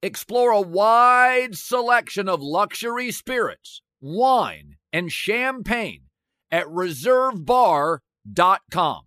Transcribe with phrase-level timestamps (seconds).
[0.00, 6.02] Explore a wide selection of luxury spirits, wine, and champagne
[6.52, 9.00] at reservebar.com.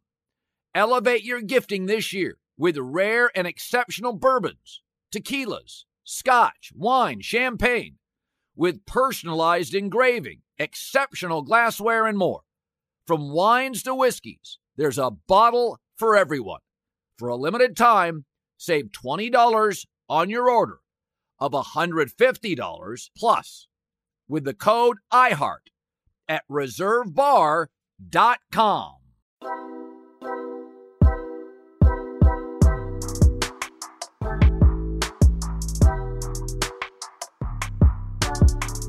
[0.76, 4.82] Elevate your gifting this year with rare and exceptional bourbons,
[5.14, 7.96] tequilas, scotch, wine, champagne,
[8.54, 12.42] with personalized engraving, exceptional glassware, and more.
[13.08, 16.60] From wines to whiskeys, there's a bottle for everyone.
[17.18, 18.26] For a limited time,
[18.58, 20.80] save $20 on your order
[21.40, 23.68] of $150 plus
[24.28, 25.70] with the code IHEART
[26.28, 28.96] at reservebar.com.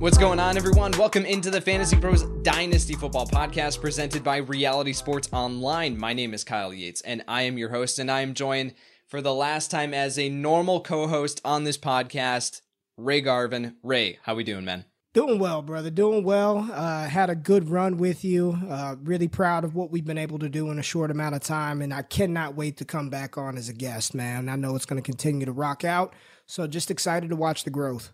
[0.01, 0.91] What's going on, everyone?
[0.99, 5.97] Welcome into the FantasyPros Dynasty Football Podcast presented by Reality Sports Online.
[5.97, 8.75] My name is Kyle Yates, and I am your host, and I am joined
[9.13, 12.63] for the last time as a normal co-host on this podcast,
[12.97, 13.77] Ray Garvin.
[13.83, 14.87] Ray, how we doing, man?
[15.13, 15.91] Doing well, brother.
[15.91, 16.67] Doing well.
[16.73, 18.57] Uh, had a good run with you.
[18.71, 21.43] Uh, really proud of what we've been able to do in a short amount of
[21.43, 24.49] time, and I cannot wait to come back on as a guest, man.
[24.49, 26.15] I know it's going to continue to rock out,
[26.47, 28.13] so just excited to watch the growth.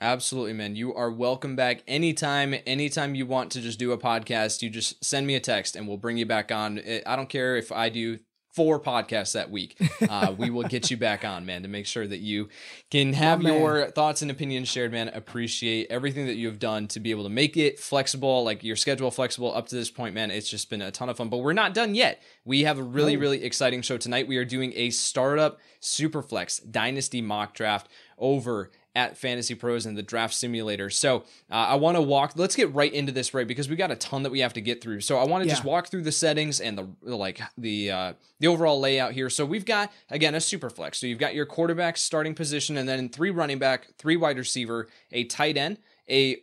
[0.00, 0.74] Absolutely, man.
[0.74, 2.56] You are welcome back anytime.
[2.66, 5.86] Anytime you want to just do a podcast, you just send me a text and
[5.86, 6.80] we'll bring you back on.
[7.06, 8.18] I don't care if I do
[8.52, 9.76] four podcasts that week.
[10.08, 12.48] Uh, we will get you back on, man, to make sure that you
[12.90, 15.08] can have oh, your thoughts and opinions shared, man.
[15.08, 18.76] Appreciate everything that you have done to be able to make it flexible, like your
[18.76, 20.30] schedule flexible up to this point, man.
[20.30, 22.22] It's just been a ton of fun, but we're not done yet.
[22.44, 24.28] We have a really, really exciting show tonight.
[24.28, 27.88] We are doing a startup Superflex Dynasty mock draft
[28.18, 30.90] over at FantasyPros and the Draft Simulator.
[30.90, 32.32] So uh, I want to walk.
[32.36, 33.46] Let's get right into this, right?
[33.46, 35.00] Because we got a ton that we have to get through.
[35.00, 35.54] So I want to yeah.
[35.54, 39.30] just walk through the settings and the like the uh, the overall layout here.
[39.30, 40.98] So we've got again a super flex.
[40.98, 44.88] So you've got your quarterback starting position, and then three running back, three wide receiver,
[45.10, 45.78] a tight end,
[46.08, 46.42] a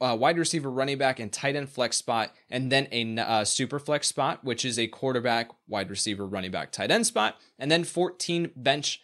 [0.00, 3.78] uh, wide receiver, running back, and tight end flex spot, and then a uh, super
[3.78, 7.84] flex spot, which is a quarterback, wide receiver, running back, tight end spot, and then
[7.84, 9.02] 14 bench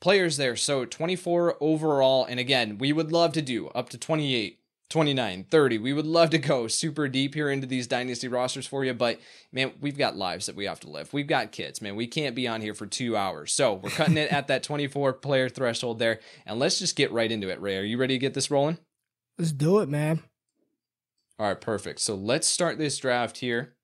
[0.00, 0.56] players there.
[0.56, 2.24] So 24 overall.
[2.24, 4.58] And again, we would love to do up to 28,
[4.90, 5.78] 29, 30.
[5.78, 8.94] We would love to go super deep here into these dynasty rosters for you.
[8.94, 9.20] But
[9.52, 11.12] man, we've got lives that we have to live.
[11.12, 11.96] We've got kids, man.
[11.96, 13.52] We can't be on here for two hours.
[13.52, 16.20] So we're cutting it at that 24 player threshold there.
[16.46, 17.78] And let's just get right into it, Ray.
[17.78, 18.78] Are you ready to get this rolling?
[19.38, 20.22] Let's do it, man.
[21.38, 22.00] All right, perfect.
[22.00, 23.74] So let's start this draft here.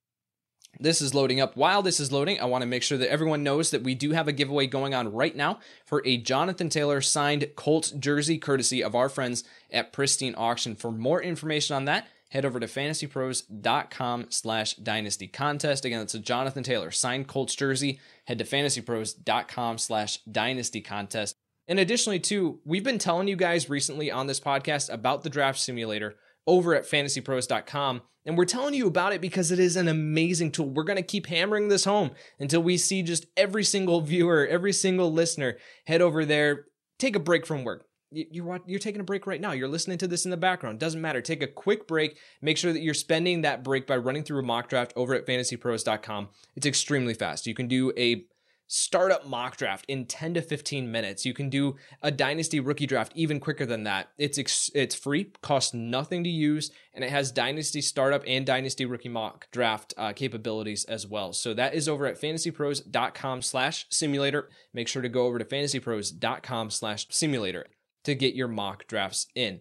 [0.81, 1.57] This is loading up.
[1.57, 4.13] While this is loading, I want to make sure that everyone knows that we do
[4.13, 8.83] have a giveaway going on right now for a Jonathan Taylor signed Colts jersey, courtesy
[8.83, 10.75] of our friends at Pristine Auction.
[10.75, 15.85] For more information on that, head over to fantasypros.com slash dynasty contest.
[15.85, 18.01] Again, that's a Jonathan Taylor signed Colts jersey.
[18.25, 21.37] Head to fantasypros.com slash dynasty contest.
[21.67, 25.59] And additionally, too, we've been telling you guys recently on this podcast about the draft
[25.59, 28.03] simulator over at fantasypros.com.
[28.27, 30.71] And we're telling you about it because it is an amazing tool.
[30.71, 34.73] We're going to keep hammering this home until we see just every single viewer, every
[34.73, 36.67] single listener head over there,
[36.99, 37.87] take a break from work.
[38.11, 39.53] You're, you're taking a break right now.
[39.53, 40.79] You're listening to this in the background.
[40.79, 41.21] Doesn't matter.
[41.21, 42.17] Take a quick break.
[42.41, 45.27] Make sure that you're spending that break by running through a mock draft over at
[45.27, 46.29] fantasypros.com.
[46.55, 47.47] It's extremely fast.
[47.47, 48.25] You can do a
[48.75, 51.25] startup mock draft in 10 to 15 minutes.
[51.25, 54.09] You can do a dynasty rookie draft even quicker than that.
[54.19, 58.85] It's ex- it's free, costs nothing to use, and it has dynasty startup and dynasty
[58.85, 61.33] rookie mock draft uh, capabilities as well.
[61.33, 64.49] So that is over at fantasypros.com/simulator.
[64.73, 67.67] Make sure to go over to fantasypros.com/simulator
[68.03, 69.61] to get your mock drafts in.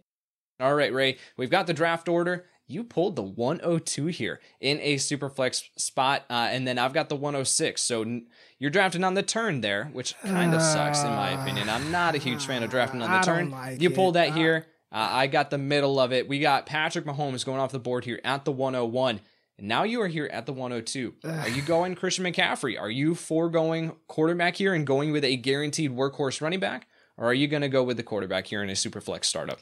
[0.60, 4.98] All right, Ray, we've got the draft order you pulled the 102 here in a
[4.98, 7.81] super flex spot, uh, and then I've got the 106.
[7.81, 8.21] So
[8.60, 11.69] you're drafting on the turn there, which kind of uh, sucks in my opinion.
[11.69, 13.51] I'm not a huge fan of drafting on the I turn.
[13.51, 14.68] Like you pulled that here.
[14.92, 16.27] Uh, I got the middle of it.
[16.27, 19.21] We got Patrick Mahomes going off the board here at the 101.
[19.57, 21.15] And now you are here at the 102.
[21.24, 22.80] Are you going Christian McCaffrey?
[22.80, 26.88] Are you foregoing quarterback here and going with a guaranteed workhorse running back?
[27.18, 29.60] Or are you going to go with the quarterback here in a super flex startup?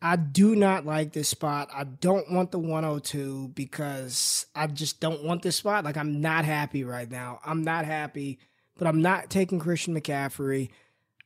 [0.00, 1.70] I do not like this spot.
[1.74, 5.84] I don't want the 102 because I just don't want this spot.
[5.84, 7.40] Like I'm not happy right now.
[7.44, 8.38] I'm not happy,
[8.76, 10.70] but I'm not taking Christian McCaffrey.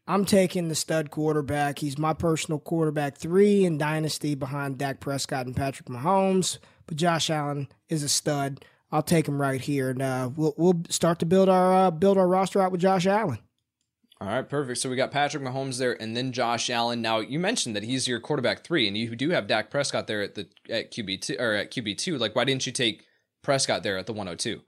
[0.06, 1.78] I'm taking the stud quarterback.
[1.78, 6.58] He's my personal quarterback three in Dynasty behind Dak Prescott and Patrick Mahomes.
[6.86, 8.64] But Josh Allen is a stud.
[8.90, 12.18] I'll take him right here, and uh, we'll we'll start to build our uh, build
[12.18, 13.38] our roster out with Josh Allen.
[14.22, 14.78] All right, perfect.
[14.78, 17.02] So we got Patrick Mahomes there, and then Josh Allen.
[17.02, 20.22] Now you mentioned that he's your quarterback three, and you do have Dak Prescott there
[20.22, 22.18] at the at QB two or at QB two.
[22.18, 23.04] Like, why didn't you take
[23.42, 24.60] Prescott there at the one hundred oh two?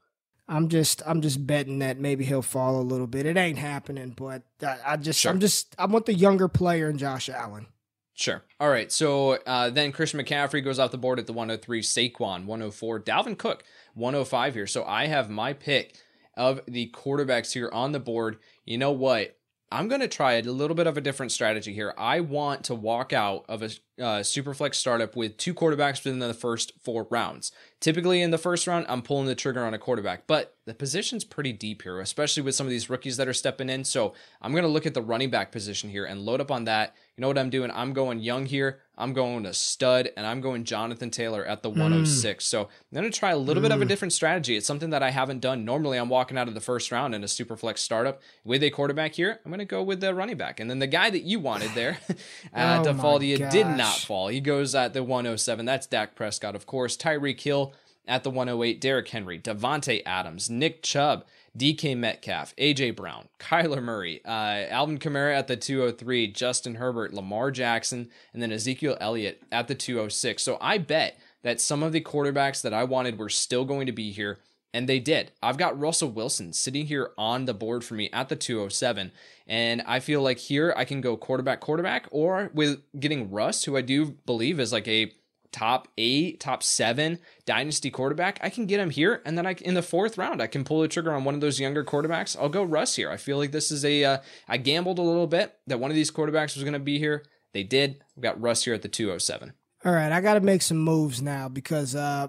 [0.49, 3.27] I'm just I'm just betting that maybe he'll fall a little bit.
[3.27, 5.31] It ain't happening, but I, I just sure.
[5.31, 7.69] I'm just I want the younger player in Josh Allen.
[8.15, 8.43] Sure.
[8.59, 8.91] All right.
[8.91, 13.39] So uh, then Christian McCaffrey goes off the board at the 103, Saquon 104, Dalvin
[13.39, 13.63] Cook
[13.95, 14.67] 105 here.
[14.67, 15.97] So I have my pick
[16.37, 18.39] of the quarterbacks here on the board.
[18.65, 19.37] You know what?
[19.73, 21.95] I'm going to try a little bit of a different strategy here.
[21.99, 23.67] I want to walk out of a
[23.99, 27.51] uh, Superflex startup with two quarterbacks within the first four rounds.
[27.81, 31.25] Typically, in the first round, I'm pulling the trigger on a quarterback, but the position's
[31.25, 33.85] pretty deep here, especially with some of these rookies that are stepping in.
[33.85, 36.65] So I'm going to look at the running back position here and load up on
[36.65, 37.71] that you know what I'm doing?
[37.73, 38.81] I'm going young here.
[38.97, 42.45] I'm going to stud, and I'm going Jonathan Taylor at the 106.
[42.45, 42.47] Mm.
[42.47, 43.65] So I'm going to try a little mm.
[43.65, 43.89] bit of a mm.
[43.89, 44.57] different strategy.
[44.57, 45.65] It's something that I haven't done.
[45.65, 48.71] Normally, I'm walking out of the first round in a super flex startup with a
[48.71, 49.41] quarterback here.
[49.45, 50.61] I'm going to go with the running back.
[50.61, 51.99] And then the guy that you wanted there
[52.55, 54.29] uh, oh to fall to you did not fall.
[54.29, 55.65] He goes at the 107.
[55.65, 56.97] That's Dak Prescott, of course.
[56.97, 57.75] Tyreek Hill
[58.07, 58.81] at the 108.
[58.81, 61.25] Derrick Henry, Davante Adams, Nick Chubb.
[61.57, 67.51] DK Metcalf, AJ Brown, Kyler Murray, uh, Alvin Kamara at the 203, Justin Herbert, Lamar
[67.51, 70.43] Jackson, and then Ezekiel Elliott at the 206.
[70.43, 73.93] So I bet that some of the quarterbacks that I wanted were still going to
[73.93, 74.41] be here,
[74.73, 75.31] and they did.
[75.43, 79.13] I've got Russell Wilson sitting here on the board for me at the 207,
[79.47, 83.77] and I feel like here I can go quarterback, quarterback, or with getting Russ, who
[83.77, 85.13] I do believe is like a
[85.55, 89.75] top eight, top seven dynasty quarterback, I can get him here, and then I in
[89.75, 92.37] the fourth round I can pull the trigger on one of those younger quarterbacks.
[92.37, 93.09] I'll go Russ here.
[93.09, 94.19] I feel like this is a uh,
[94.49, 97.25] I gambled a little bit that one of these quarterbacks was going to be here.
[97.53, 98.03] They did.
[98.17, 99.53] We've got Russ here at the two oh seven.
[99.85, 102.29] All right, I got to make some moves now because uh,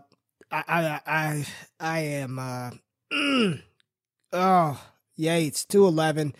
[0.51, 1.45] I I I
[1.79, 2.71] I am uh,
[4.33, 4.81] oh
[5.15, 6.35] Yates two eleven.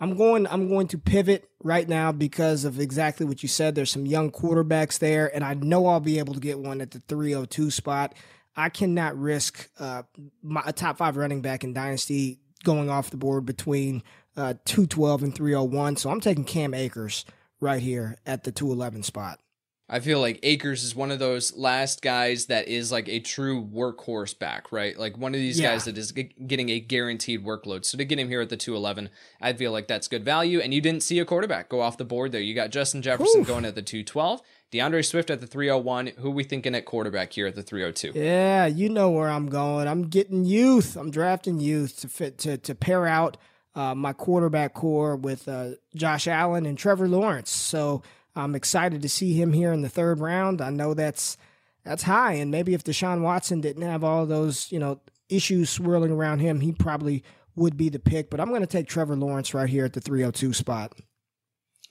[0.00, 3.74] I'm going I'm going to pivot right now because of exactly what you said.
[3.74, 6.92] There's some young quarterbacks there, and I know I'll be able to get one at
[6.92, 8.14] the 302 spot.
[8.56, 10.02] I cannot risk uh,
[10.42, 14.02] my, a top five running back in Dynasty going off the board between
[14.36, 15.96] uh, 212 and 301.
[15.96, 17.24] So I'm taking Cam Akers
[17.60, 19.40] right here at the 211 spot.
[19.90, 23.64] I feel like Akers is one of those last guys that is like a true
[23.64, 24.98] workhorse back, right?
[24.98, 25.70] Like one of these yeah.
[25.70, 27.86] guys that is g- getting a guaranteed workload.
[27.86, 29.08] So to get him here at the 211,
[29.40, 30.60] I feel like that's good value.
[30.60, 32.42] And you didn't see a quarterback go off the board there.
[32.42, 33.46] You got Justin Jefferson Oof.
[33.46, 36.08] going at the 212, D'Andre Swift at the 301.
[36.18, 38.12] Who are we thinking at quarterback here at the 302?
[38.14, 39.88] Yeah, you know where I'm going.
[39.88, 40.96] I'm getting youth.
[40.96, 43.38] I'm drafting youth to fit to to pair out
[43.74, 47.50] uh, my quarterback core with uh, Josh Allen and Trevor Lawrence.
[47.50, 48.02] So
[48.38, 50.60] I'm excited to see him here in the third round.
[50.60, 51.36] I know that's
[51.84, 56.12] that's high, and maybe if Deshaun Watson didn't have all those you know issues swirling
[56.12, 57.24] around him, he probably
[57.56, 58.30] would be the pick.
[58.30, 60.94] But I'm going to take Trevor Lawrence right here at the 302 spot.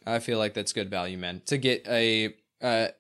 [0.06, 1.42] I feel like that's good value, man.
[1.48, 2.92] To get a, a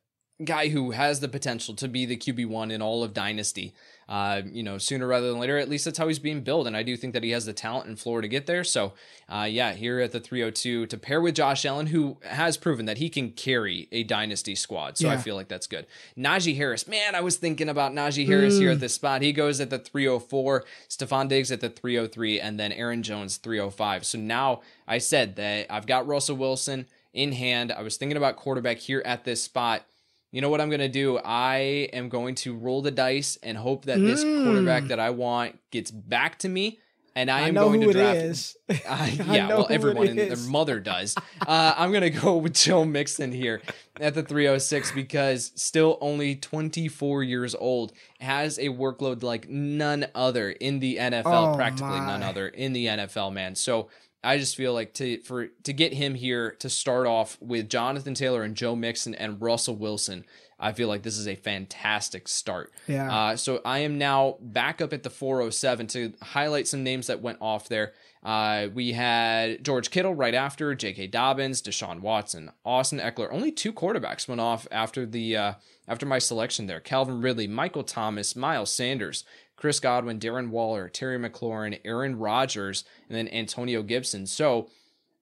[0.44, 3.74] guy who has the potential to be the QB one in all of Dynasty
[4.10, 5.58] uh, you know, sooner rather than later.
[5.58, 6.66] At least that's how he's being billed.
[6.66, 8.64] And I do think that he has the talent and floor to get there.
[8.64, 8.94] So,
[9.28, 13.00] uh, yeah, here at the 302 to pair with Josh Allen, who has proven that
[13.00, 14.98] he can carry a dynasty squad.
[14.98, 15.14] So yeah.
[15.14, 15.88] I feel like that's good.
[16.18, 18.60] Najee Harris, man, I was thinking about Najee Harris mm.
[18.60, 18.82] here at mm.
[18.82, 19.22] this spot.
[19.22, 24.06] He goes at the 304, Stefon Diggs at the 303, and then Aaron Jones 305.
[24.06, 27.72] So now I said that I've got Russell Wilson in hand.
[27.74, 29.84] I was thinking about quarterback here at this spot
[30.32, 31.20] you know what I'm going to do?
[31.24, 34.44] I am going to roll the dice and hope that this mm.
[34.44, 36.80] quarterback that I want gets back to me.
[37.16, 38.58] And I, I am going to draft.
[38.70, 41.16] Uh, yeah, well, everyone and their mother does.
[41.48, 43.62] Uh, I'm going to go with Joe Mixon here
[44.02, 50.50] at the 306 because still only 24 years old, has a workload like none other
[50.50, 52.06] in the NFL, oh, practically my.
[52.06, 53.56] none other in the NFL, man.
[53.56, 53.88] So
[54.24, 58.14] I just feel like to for to get him here to start off with Jonathan
[58.14, 60.26] Taylor and Joe Mixon and Russell Wilson,
[60.60, 62.74] I feel like this is a fantastic start.
[62.88, 63.16] Yeah.
[63.16, 67.22] Uh, so I am now back up at the 407 to highlight some names that
[67.22, 67.94] went off there.
[68.24, 71.08] Uh, we had George Kittle right after, J.K.
[71.08, 73.32] Dobbins, Deshaun Watson, Austin Ekeler.
[73.32, 75.54] Only two quarterbacks went off after the uh,
[75.88, 76.80] after my selection there.
[76.80, 79.24] Calvin Ridley, Michael Thomas, Miles Sanders,
[79.58, 84.26] Chris Godwin, Darren Waller, Terry McLaurin, Aaron Rodgers, and then Antonio Gibson.
[84.26, 84.70] So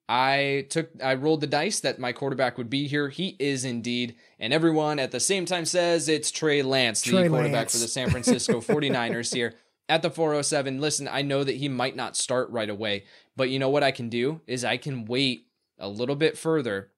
[0.07, 3.09] I took I rolled the dice that my quarterback would be here.
[3.09, 4.15] He is indeed.
[4.39, 7.71] And everyone at the same time says it's Trey Lance, Trey the quarterback Lance.
[7.73, 9.55] for the San Francisco 49ers here
[9.89, 10.79] at the 407.
[10.79, 13.91] Listen, I know that he might not start right away, but you know what I
[13.91, 15.47] can do is I can wait
[15.79, 16.91] a little bit further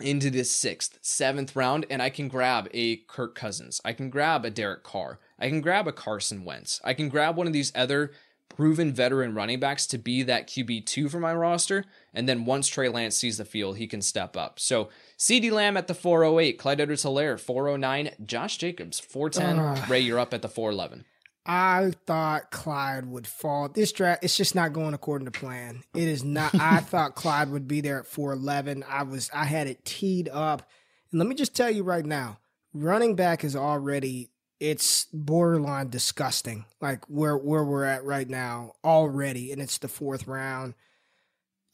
[0.00, 3.80] into the sixth, seventh round, and I can grab a Kirk Cousins.
[3.84, 5.18] I can grab a Derek Carr.
[5.38, 6.80] I can grab a Carson Wentz.
[6.84, 8.12] I can grab one of these other
[8.48, 11.84] proven veteran running backs to be that QB2 for my roster.
[12.14, 14.58] And then once Trey Lance sees the field, he can step up.
[14.58, 14.88] So
[15.18, 19.88] CeeDee Lamb at the 408, Clyde Edwards Helaire 409, Josh Jacobs 410.
[19.90, 21.04] Ray, you're up at the 411.
[21.48, 23.68] I thought Clyde would fall.
[23.68, 25.84] This draft, it's just not going according to plan.
[25.94, 26.54] It is not.
[26.56, 28.84] I thought Clyde would be there at 411.
[28.88, 30.68] I was, I had it teed up.
[31.12, 32.38] And let me just tell you right now,
[32.74, 36.64] running back is already, it's borderline disgusting.
[36.80, 39.52] Like where, where we're at right now already.
[39.52, 40.74] And it's the fourth round.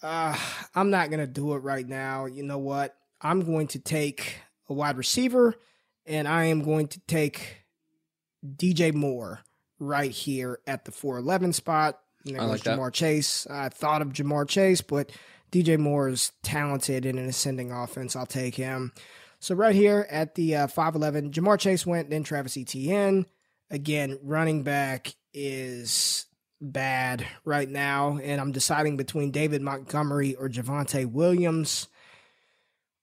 [0.03, 0.37] Uh,
[0.75, 2.27] I'm not to do it right now.
[2.27, 2.97] You know what?
[3.21, 4.37] I'm going to take
[4.69, 5.55] a wide receiver
[6.07, 7.65] and I am going to take
[8.45, 9.41] DJ Moore
[9.79, 12.01] right here at the 411 spot.
[12.25, 12.79] And there I like that.
[12.79, 13.47] Ja'Marr Chase.
[13.49, 15.11] I thought of Ja'Marr Chase, but
[15.51, 18.17] DJ Moore is talented in an ascending offense.
[18.17, 18.93] I'll take him.
[19.43, 23.27] So right here at the uh, 511, Ja'Marr Chase went, then Travis Etienne.
[23.73, 26.27] Again, running back is
[26.61, 31.89] bad right now, and I'm deciding between David Montgomery or Javonte Williams.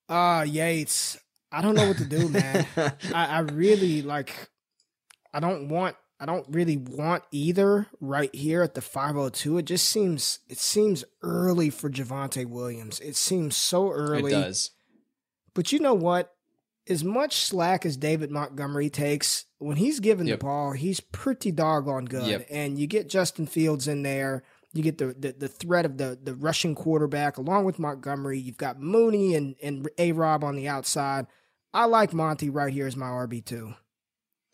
[0.07, 1.17] Uh Yates.
[1.51, 2.65] I don't know what to do, man.
[3.13, 4.49] I, I really like
[5.33, 9.57] I don't want I don't really want either right here at the 502.
[9.57, 13.01] It just seems it seems early for Javonte Williams.
[13.01, 14.31] It seems so early.
[14.31, 14.71] It does.
[15.59, 16.31] But you know what?
[16.87, 20.39] As much slack as David Montgomery takes, when he's given Yep.
[20.39, 22.27] the ball, he's pretty doggone good.
[22.27, 22.47] Yep.
[22.49, 24.43] And you get Justin Fields in there.
[24.71, 28.39] You get the, the, the threat of the, the Russian quarterback along with Montgomery.
[28.39, 31.27] You've got Mooney and, and A Rob on the outside.
[31.73, 33.75] I like Monty right here as my RB2.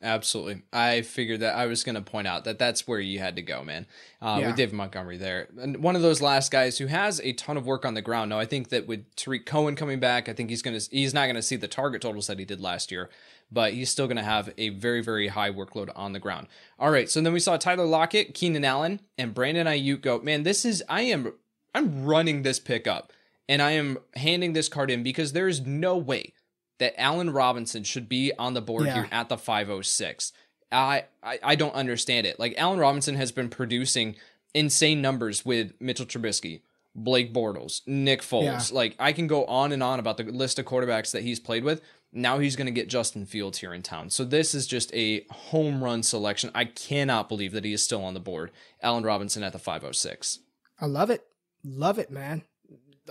[0.06, 0.62] Absolutely.
[0.72, 3.42] I figured that I was going to point out that that's where you had to
[3.42, 3.88] go, man.
[4.22, 4.48] Uh, Yeah.
[4.48, 5.48] With David Montgomery there.
[5.60, 8.30] And one of those last guys who has a ton of work on the ground.
[8.30, 11.12] Now, I think that with Tarik Cohen coming back, I think he's going to, he's
[11.12, 13.10] not going to see the target totals that he did last year,
[13.52, 16.46] but he's still going to have a very, very high workload on the ground.
[16.78, 17.10] All right.
[17.10, 20.84] So then we saw Tyler Lockett, Keenan Allen, and Brandon Aiyuk go, man, this is,
[20.88, 21.34] I am,
[21.74, 23.12] I'm running this pick up
[23.50, 26.34] and I am handing this card in because there is no way
[26.80, 28.94] that Allen Robinson should be on the board Yeah.
[28.96, 30.34] here at the 506.
[30.72, 32.40] I, I I don't understand it.
[32.40, 34.16] Like Allen Robinson has been producing
[34.54, 36.62] insane numbers with Mitchell Trubisky,
[36.96, 38.72] Blake Bortles, Nick Foles.
[38.72, 38.76] Yeah.
[38.76, 41.64] Like I can go on and on about the list of quarterbacks that he's played
[41.64, 41.82] with.
[42.12, 44.10] Now he's going to get Justin Fields here in town.
[44.10, 46.50] So this is just a home run selection.
[46.56, 48.52] I cannot believe that he is still on the board.
[48.82, 50.40] Allen Robinson at the 506.
[50.80, 51.26] I love it.
[51.64, 52.44] Love it, man.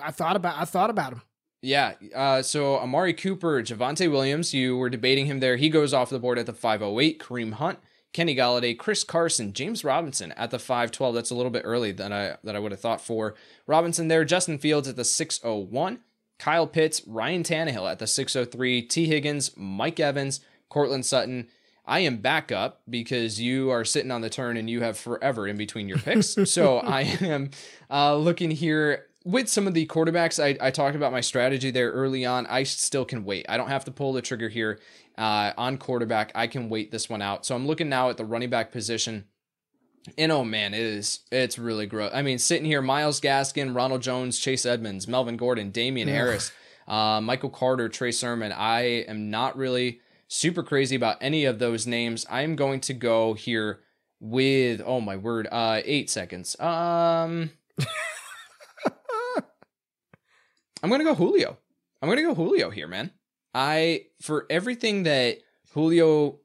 [0.03, 1.23] I thought about I thought about him.
[1.65, 1.95] Yeah.
[2.15, 5.57] Uh, so Amari Cooper, Javonte Williams, you were debating him there.
[5.57, 7.19] He goes off the board at the 508.
[7.19, 7.79] Kareem Hunt,
[8.13, 11.15] Kenny Golladay, Chris Carson, James Robinson at the 512.
[11.15, 13.35] That's a little bit early than I that I would have thought for
[13.67, 14.25] Robinson there.
[14.25, 16.01] Justin Fields at the 601.
[16.39, 18.83] Kyle Pitts, Ryan Tannehill at the 603.
[18.83, 19.07] T.
[19.07, 21.49] Higgins, Mike Evans, Courtland Sutton.
[21.87, 25.47] I am back up because you are sitting on the turn and you have forever
[25.47, 26.37] in between your picks.
[26.51, 27.51] so I am
[27.91, 30.43] uh, looking here with some of the quarterbacks.
[30.43, 32.47] I, I talked about my strategy there early on.
[32.47, 33.47] I still can wait.
[33.49, 34.79] I don't have to pull the trigger here
[35.17, 36.31] uh, on quarterback.
[36.35, 37.47] I can wait this one out.
[37.47, 39.25] So I'm looking now at the running back position.
[40.19, 42.11] And oh man, it is it's really gross.
[42.13, 46.53] I mean, sitting here, Myles Gaskin, Ronald Jones, Chase Edmonds, Melvin Gordon, Damien Harris,
[46.87, 48.53] uh, Michael Carter, Trey Sermon.
[48.53, 52.27] I am not really super crazy about any of those names.
[52.29, 53.81] I am going to go here
[54.21, 56.59] with oh my word, uh, eight seconds.
[56.61, 57.53] Um,
[60.85, 61.57] I'm gonna go Julio.
[62.03, 63.11] I'm gonna go Julio here, man.
[63.55, 65.39] I for everything that
[65.73, 66.41] Julio.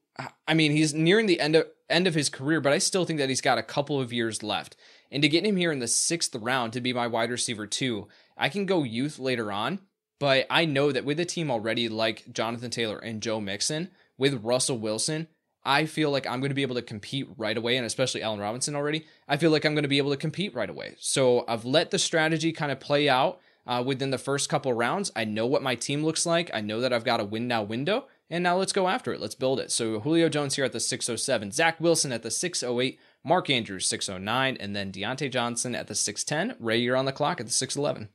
[0.47, 3.19] I mean, he's nearing the end of end of his career, but I still think
[3.19, 4.77] that he's got a couple of years left.
[5.11, 8.07] And to get him here in the sixth round to be my wide receiver too,
[8.37, 9.79] I can go youth later on,
[10.21, 14.43] but I know that with a team already like Jonathan Taylor and Joe Mixon, with
[14.43, 15.27] Russell Wilson,
[15.65, 18.39] I feel like I'm going to be able to compete right away, and especially Allen
[18.39, 19.05] Robinson already.
[19.27, 20.95] I feel like I'm going to be able to compete right away.
[20.97, 23.41] So I've let the strategy kind of play out.
[23.69, 25.11] Uh, within the first couple rounds.
[25.15, 26.49] I know what my team looks like.
[26.51, 29.21] I know that I've got a win now window, and now let's go after it.
[29.21, 29.71] Let's build it.
[29.71, 34.57] So Julio Jones here at the 607, Zach Wilson at the 608, Mark Andrews 609,
[34.59, 36.57] and then Diontae Johnson at the 610.
[36.59, 38.09] Ray, you're on the clock at the 611.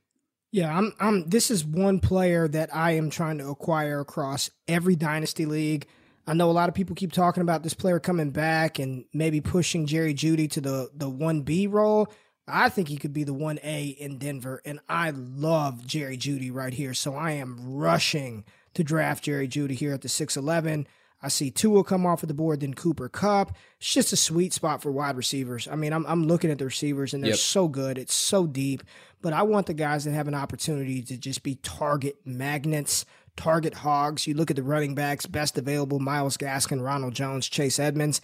[0.51, 0.93] Yeah, I'm.
[0.99, 1.29] I'm.
[1.29, 5.87] This is one player that I am trying to acquire across every dynasty league.
[6.27, 9.41] I know a lot of people keep talking about this player coming back and maybe
[9.41, 12.11] pushing Jerry Jeudy to the the one B role.
[12.47, 16.73] I think he could be the 1A in Denver, and I love Jerry Jeudy right
[16.73, 16.93] here.
[16.93, 20.85] So I am rushing to draft Jerry Jeudy here at the 6'11.
[21.23, 23.55] I see two will come off of the board, then Cooper Kupp.
[23.79, 25.67] It's just a sweet spot for wide receivers.
[25.67, 27.39] I mean, I'm, I'm looking at the receivers, and they're Yep.
[27.39, 27.97] so good.
[27.97, 28.83] It's so deep.
[29.23, 33.05] But I want the guys that have an opportunity to just be target magnets,
[33.37, 34.27] target hogs.
[34.27, 38.21] You look at the running backs, best available Myles Gaskin, Ronald Jones, Chase Edmonds.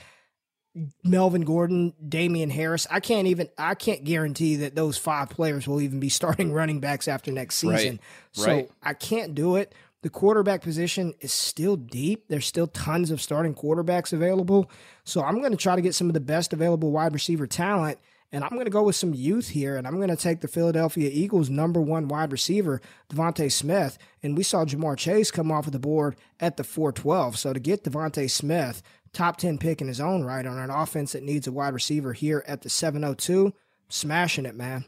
[1.04, 2.88] Melvin Gordon, Damien Harris.
[2.90, 6.80] I can't even I can't guarantee that those five players will even be starting running
[6.80, 8.00] backs after next season.
[8.32, 8.72] So right.
[8.82, 9.74] I can't do it.
[10.02, 12.26] The quarterback position is still deep.
[12.28, 14.72] There's still tons of starting quarterbacks available.
[15.04, 18.00] So I'm going to try to get some of the best available wide receiver talent.
[18.34, 20.48] And I'm going to go with some youth here, and I'm going to take the
[20.48, 23.98] Philadelphia Eagles' number one wide receiver, DeVonta Smith.
[24.24, 27.38] And we saw Ja'Marr Chase come off of the board at the 412.
[27.38, 28.82] So to get DeVonta Smith,
[29.14, 32.14] top 10 pick in his own right on an offense that needs a wide receiver
[32.14, 33.54] here at the 702,
[33.90, 34.86] smashing it, man.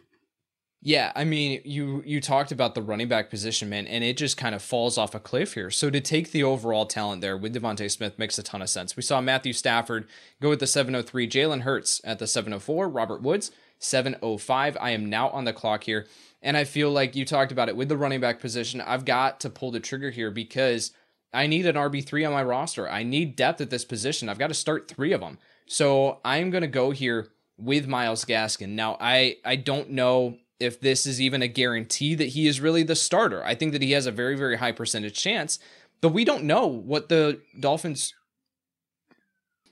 [0.85, 4.35] Yeah, I mean, you you talked about the running back position, man, and it just
[4.35, 5.71] kind of falls off a cliff here.
[5.71, 8.97] So to take the overall talent there with DeVonta Smith makes a ton of sense.
[8.97, 10.09] We saw Matthew Stafford
[10.41, 13.49] go with the 703, Jalen Hurts at the 704, Robert Woods
[13.79, 14.77] 705.
[14.81, 16.05] I am now on the clock here,
[16.41, 18.81] and I feel like you talked about it with the running back position.
[18.81, 20.91] I've got to pull the trigger here because
[21.33, 22.89] I need an RB3 on my roster.
[22.89, 24.29] I need depth at this position.
[24.29, 25.39] I've got to start three of them.
[25.65, 28.69] So I'm going to go here with Myles Gaskin.
[28.69, 32.83] Now, I I don't know if this is even a guarantee that he is really
[32.83, 33.43] the starter.
[33.43, 35.59] I think that he has a very very high percentage chance,
[36.01, 38.13] but we don't know what the Dolphins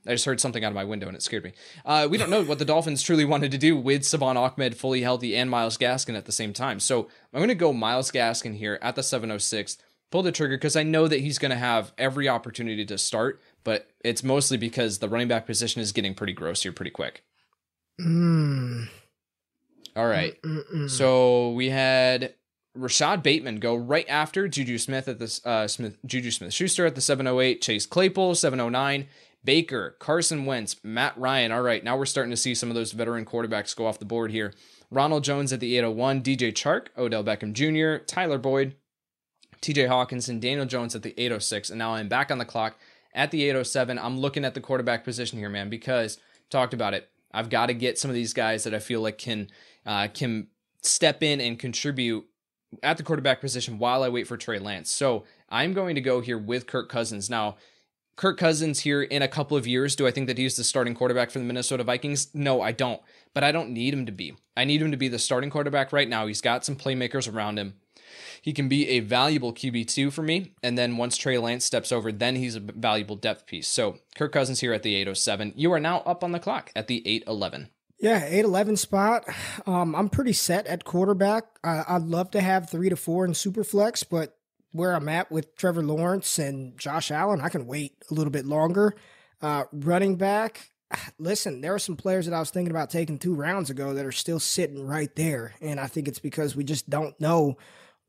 [0.06, 1.54] I just heard something out of my window and it scared me.
[1.86, 5.04] Uh, we don't know what the Dolphins truly wanted to do with Salvon Ahmed fully
[5.04, 6.80] healthy and Myles Gaskin at the same time.
[6.80, 9.78] So I'm going to go Myles Gaskin here at the 706,
[10.12, 13.42] pull the trigger because I know that he's going to have every opportunity to start,
[13.64, 17.24] but it's mostly because the running back position is getting pretty gross here pretty quick.
[18.00, 18.90] Mm.
[19.96, 20.38] All right.
[20.88, 22.34] So we had
[22.76, 26.96] Rashod Bateman go right after Juju Smith at the uh, Smith Juju Smith Schuster at
[26.96, 29.08] the 708, Chase Claypool 709,
[29.44, 31.52] Baker, Carson Wentz, Matt Ryan.
[31.52, 34.06] All right, now we're starting to see some of those veteran quarterbacks go off the
[34.06, 34.54] board here.
[34.90, 38.76] Ronald Jones at the 801, DJ Chark, Odell Beckham Jr., Tyler Boyd,
[39.62, 42.78] TJ Hockenson, Daniel Jones at the 806, and now I'm back on the clock
[43.14, 44.00] at the 807.
[44.00, 46.18] I'm looking at the quarterback position here, man, because
[46.50, 47.10] talked about it.
[47.34, 49.50] I've got to get some of these guys that I feel like can
[49.86, 50.48] uh, can
[50.82, 52.26] step in and contribute
[52.84, 54.92] at the quarterback position while I wait for Trey Lance.
[54.92, 57.30] So I'm going to go here with Kirk Cousins.
[57.30, 57.58] Now,
[58.16, 60.94] Kirk Cousins here in a couple of years, do I think that he's the starting
[60.94, 62.34] quarterback for the Minnesota Vikings?
[62.34, 63.02] No, I don't.
[63.34, 64.36] But I don't need him to be.
[64.56, 66.28] I need him to be the starting quarterback right now.
[66.28, 67.76] He's got some playmakers around him.
[68.42, 70.54] He can be a valuable QB2 for me.
[70.64, 73.68] And then once Trey Lance steps over, then he's a valuable depth piece.
[73.68, 75.54] So Kirk Cousins here at the 807.
[75.56, 77.70] You are now up on the clock at the 811.
[78.02, 79.26] Yeah, eight eleven spot.
[79.68, 81.44] Um, I'm pretty set at quarterback.
[81.64, 84.36] I, I'd love to have three to four in superflex, but
[84.72, 88.46] where I'm at with Trevor Lawrence and Josh Allen, I can wait a little bit
[88.46, 88.96] longer.
[89.40, 90.72] Uh, running back.
[91.20, 94.06] Listen, there are some players that I was thinking about taking two rounds ago that
[94.06, 97.58] are still sitting right there, and I think it's because we just don't know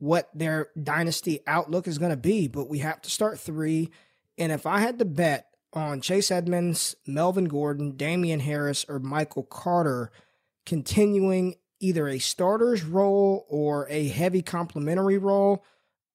[0.02, 2.48] what their dynasty outlook is going to be.
[2.48, 3.88] But we have to start three,
[4.36, 9.44] and if I had to bet on Chase Edmonds, Melvin Gordon, Damien Harris, or Michael
[9.44, 10.10] Carter
[10.66, 15.64] continuing either a starter's role or a heavy complementary role,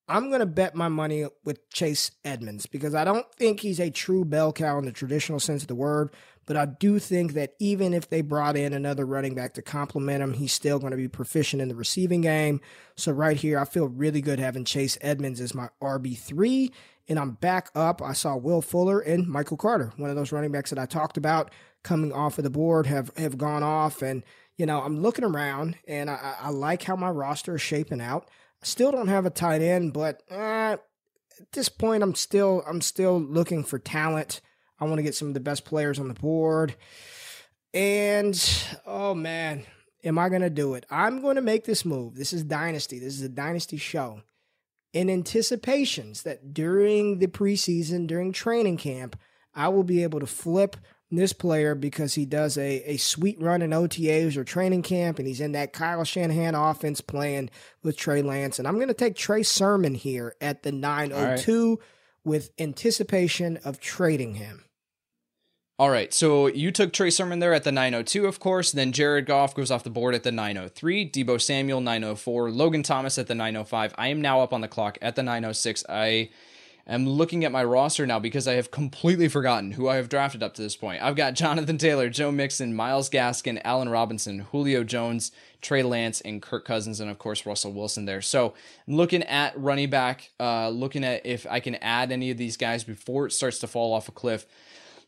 [0.08, 3.90] I'm going to bet my money with Chase Edmonds because I don't think he's a
[3.90, 6.14] true bell cow in the traditional sense of the word.
[6.46, 10.24] But I do think that even if they brought in another running back to complement
[10.24, 12.62] him, he's still going to be proficient in the receiving game.
[12.96, 16.72] So, right here, I feel really good having Chase Edmonds as my RB3
[17.08, 18.02] and I'm back up.
[18.02, 21.18] I saw Will Fuller and Michael Carter, one of those running backs that I talked
[21.18, 21.52] about
[21.84, 24.02] coming off of the board, have have gone off.
[24.02, 24.24] And
[24.58, 28.30] you know, I'm looking around, and I, I like how my roster is shaping out.
[28.64, 30.78] Still don't have a tight end, but uh,
[31.40, 34.42] at this point, I'm still I'm still looking for talent.
[34.80, 36.76] I want to get some of the best players on the board.
[37.74, 38.40] And
[38.86, 39.64] oh man,
[40.04, 40.86] am I going to do it?
[40.90, 42.16] I'm going to make this move.
[42.16, 43.00] This is Dynasty.
[43.00, 44.22] This is a Dynasty show
[44.94, 49.18] in anticipations that during the preseason, during training camp,
[49.54, 50.78] I will be able to flip
[51.10, 55.28] this player because he does a, a sweet run in OTAs or training camp, and
[55.28, 57.50] he's in that Kyle Shanahan offense playing
[57.84, 58.60] with Trey Lance.
[58.60, 61.80] And I'm going to take Trey Sermon here at the 902 right.
[61.80, 61.84] Oh
[62.28, 64.66] with anticipation of trading him.
[65.80, 68.72] All right, so you took Trey Sermon there at the 902, of course.
[68.72, 71.10] Then Jared Goff goes off the board at the 903.
[71.10, 72.52] Deebo Samuel 904.
[72.52, 73.94] Logan Thomas at the 905.
[73.98, 75.86] I am now up on the clock at the 906.
[75.88, 76.30] I
[76.94, 80.42] am looking at my roster now because I have completely forgotten who I have drafted
[80.42, 81.04] up to this point.
[81.04, 86.42] I've got Jonathan Taylor, Joe Mixon, Myles Gaskin, Allen Robinson, Julio Jones, Trey Lance, and
[86.42, 88.22] Kirk Cousins, and of course Russell Wilson there.
[88.22, 88.54] So
[88.88, 92.84] looking at running back, uh, looking at if I can add any of these guys
[92.84, 94.46] before it starts to fall off a cliff.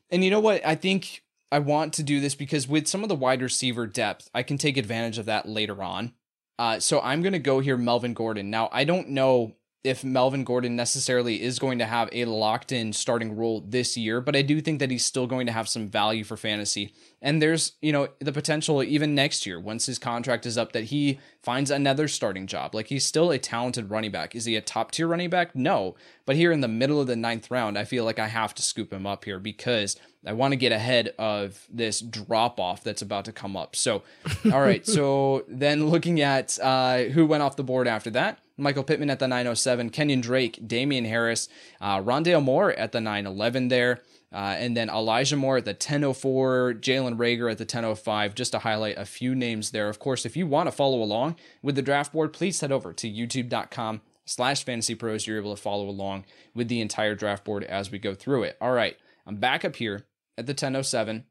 [0.10, 0.66] And you know what?
[0.66, 4.30] I think I want to do this because with some of the wide receiver depth,
[4.34, 6.14] I can take advantage of that later on.
[6.58, 8.50] Uh, so I'm going to go here, Melvin Gordon.
[8.50, 12.92] Now, I don't know if Melvin Gordon necessarily is going to have a locked in
[12.92, 15.88] starting role this year, but I do think that he's still going to have some
[15.88, 16.94] value for fantasy.
[17.22, 20.86] And there's, you know, the potential even next year, once his contract is up, that
[20.86, 22.76] he finds another starting job.
[22.76, 24.36] Like he's still a talented running back.
[24.36, 25.56] Is he a top tier running back?
[25.56, 25.96] No.
[26.26, 28.62] But here in the middle of the ninth round, I feel like I have to
[28.62, 33.02] scoop him up here because I want to get ahead of this drop off that's
[33.02, 33.78] about to come up.
[33.78, 34.04] So,
[34.52, 34.86] all right.
[34.86, 38.40] so then looking at uh, who went off the board after that.
[38.60, 41.50] Michael Pittman at the 907, Kenyon Drake, Damien Harris,
[41.82, 44.02] uh, Rondale Moore at the 911 there.
[44.32, 48.60] Uh, and then Elijah Moore at the 1004, Jalen Reagor at the 1005, just to
[48.60, 49.90] highlight a few names there.
[49.90, 52.94] Of course, if you want to follow along with the draft board, please head over
[52.94, 55.26] to youtube.com slash fantasy pros.
[55.26, 58.58] You're able to follow along with the entire draft board as we go through it.
[58.62, 60.06] All right, I'm back up here
[60.38, 61.26] at the 1007.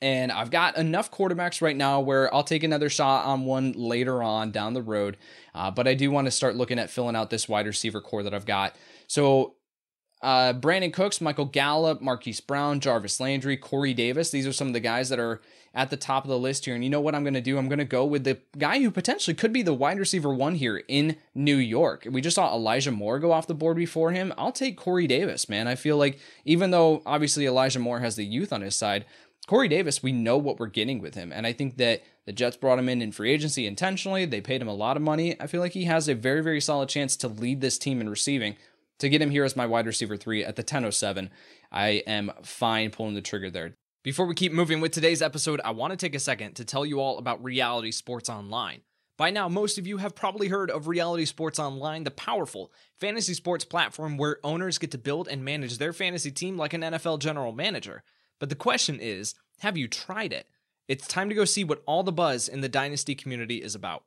[0.00, 4.22] And I've got enough quarterbacks right now where I'll take another shot on one later
[4.22, 5.16] on down the road.
[5.54, 8.22] Uh, but I do want to start looking at filling out this wide receiver core
[8.22, 8.76] that I've got.
[9.06, 9.54] So
[10.22, 14.30] uh, Brandin Cooks, Michael Gallup, Marquise Brown, Jarvis Landry, Corey Davis.
[14.30, 15.40] These are some of the guys that are
[15.74, 16.74] at the top of the list here.
[16.74, 17.58] And you know what I'm going to do?
[17.58, 20.54] I'm going to go with the guy who potentially could be the wide receiver one
[20.54, 22.08] here in New York.
[22.10, 24.32] We just saw Elijah Moore go off the board before him.
[24.38, 25.68] I'll take Corey Davis, man.
[25.68, 29.04] I feel like even though obviously Elijah Moore has the youth on his side,
[29.46, 31.32] Corey Davis, we know what we're getting with him.
[31.32, 34.24] And I think that the Jets brought him in in free agency intentionally.
[34.24, 35.40] They paid him a lot of money.
[35.40, 38.08] I feel like he has a very, very solid chance to lead this team in
[38.08, 38.56] receiving.
[38.98, 41.30] To get him here as my wide receiver three at the 1007,
[41.70, 43.74] I am fine pulling the trigger there.
[44.02, 46.86] Before we keep moving with today's episode, I want to take a second to tell
[46.86, 48.80] you all about Reality Sports Online.
[49.16, 53.34] By now, most of you have probably heard of Reality Sports Online, the powerful fantasy
[53.34, 57.20] sports platform where owners get to build and manage their fantasy team like an NFL
[57.20, 58.02] general manager.
[58.38, 60.48] But the question is have you tried it?
[60.88, 64.04] It's time to go see what all the buzz in the Dynasty community is about.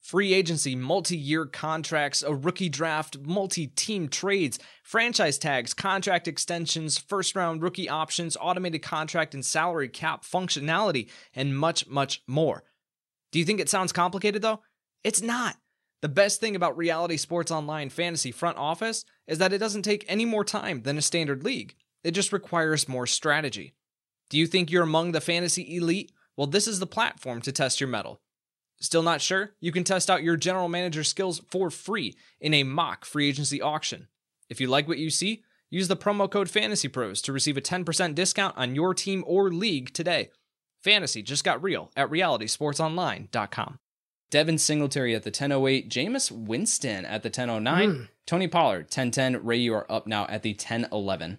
[0.00, 6.98] Free agency, multi year contracts, a rookie draft, multi team trades, franchise tags, contract extensions,
[6.98, 12.64] first round rookie options, automated contract and salary cap functionality, and much, much more.
[13.32, 14.60] Do you think it sounds complicated though?
[15.02, 15.56] It's not.
[16.02, 20.04] The best thing about Reality Sports Online Fantasy Front Office is that it doesn't take
[20.06, 21.74] any more time than a standard league,
[22.04, 23.74] it just requires more strategy.
[24.30, 26.12] Do you think you're among the fantasy elite?
[26.36, 28.20] Well, this is the platform to test your mettle.
[28.80, 29.54] Still not sure?
[29.60, 33.62] You can test out your general manager skills for free in a mock free agency
[33.62, 34.08] auction.
[34.50, 38.14] If you like what you see, use the promo code FANTASYPROS to receive a 10%
[38.14, 40.30] discount on your team or league today.
[40.82, 43.78] Fantasy just got real at realitysportsonline.com.
[44.30, 48.08] Devin Singletary at the 1008, Jameis Winston at the 1009, mm.
[48.26, 49.44] Tony Pollard 1010.
[49.44, 51.38] Ray, you are up now at the 1011.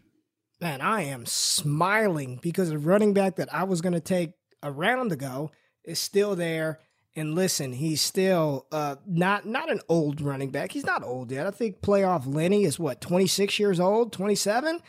[0.66, 4.32] Man, I am smiling because the running back that I was going to take
[4.64, 5.52] a round ago
[5.84, 6.80] is still there
[7.16, 10.72] and listen, he's still uh, not not an old running back.
[10.72, 11.46] He's not old yet.
[11.46, 14.80] I think playoff Lenny is what twenty six years old, twenty seven.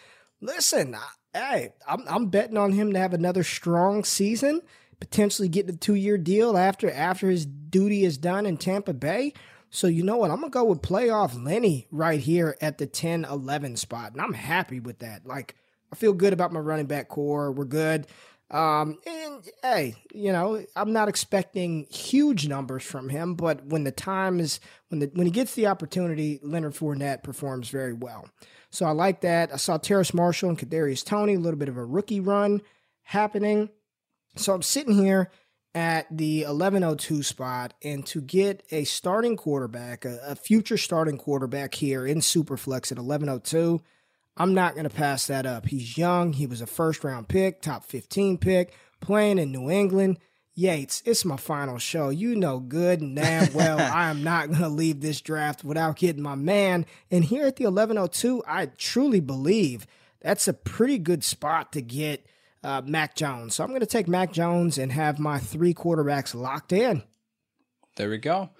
[0.40, 1.08] Listen, I,
[1.38, 4.62] hey, I'm I'm betting on him to have another strong season,
[4.98, 9.34] potentially get the two year deal after after his duty is done in Tampa Bay.
[9.68, 10.30] So you know what?
[10.30, 14.80] I'm gonna go with playoff Lenny right here at the 10-11 spot, and I'm happy
[14.80, 15.26] with that.
[15.26, 15.54] Like
[15.92, 17.52] I feel good about my running back core.
[17.52, 18.06] We're good.
[18.50, 23.90] Um, and hey, you know, I'm not expecting huge numbers from him, but when the
[23.90, 28.28] time is when the when he gets the opportunity, Leonard Fournette performs very well.
[28.70, 29.52] So I like that.
[29.52, 32.62] I saw Terrace Marshall and Kadarius Toney, a little bit of a rookie run
[33.02, 33.70] happening.
[34.36, 35.30] So I'm sitting here
[35.74, 41.74] at the 1102 spot, and to get a starting quarterback, a, a future starting quarterback
[41.74, 43.82] here in Superflex at 1102
[44.36, 45.66] I'm not going to pass that up.
[45.66, 46.34] He's young.
[46.34, 50.18] He was a first round pick, top 15 pick, playing in New England.
[50.54, 52.08] Yates, it's my final show.
[52.08, 55.96] You know good and damn well I am not going to leave this draft without
[55.96, 56.86] getting my man.
[57.10, 59.86] And here at the 1102, I truly believe
[60.20, 62.26] that's a pretty good spot to get
[62.62, 63.54] uh, Mac Jones.
[63.54, 67.02] So I'm going to take Mac Jones and have my three quarterbacks locked in.
[67.96, 68.50] There we go.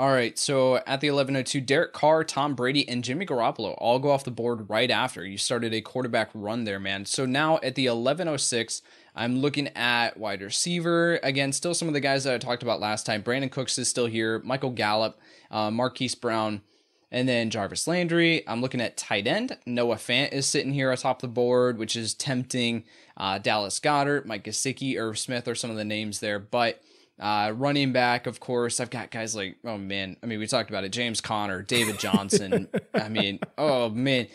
[0.00, 4.12] All right, so at the 11:02, Derek Carr, Tom Brady, and Jimmy Garoppolo all go
[4.12, 7.04] off the board right after you started a quarterback run there, man.
[7.04, 8.80] So now at the 11:06,
[9.14, 11.52] I'm looking at wide receiver again.
[11.52, 13.22] Still some of the guys that I talked about last time.
[13.22, 14.38] Brandin Cooks is still here.
[14.38, 16.62] Michael Gallup, uh, Marquise Brown,
[17.12, 18.42] and then Jarvis Landry.
[18.48, 19.58] I'm looking at tight end.
[19.66, 22.84] Noah Fant is sitting here atop the board, which is tempting.
[23.18, 26.80] Uh, Dallas Goedert, Mike Gesicki, Irv Smith are some of the names there, but.
[27.20, 30.70] Uh, running back, of course, I've got guys like, oh man, I mean, we talked
[30.70, 32.68] about it James Conner, David Johnson.
[32.94, 34.28] I mean, oh man.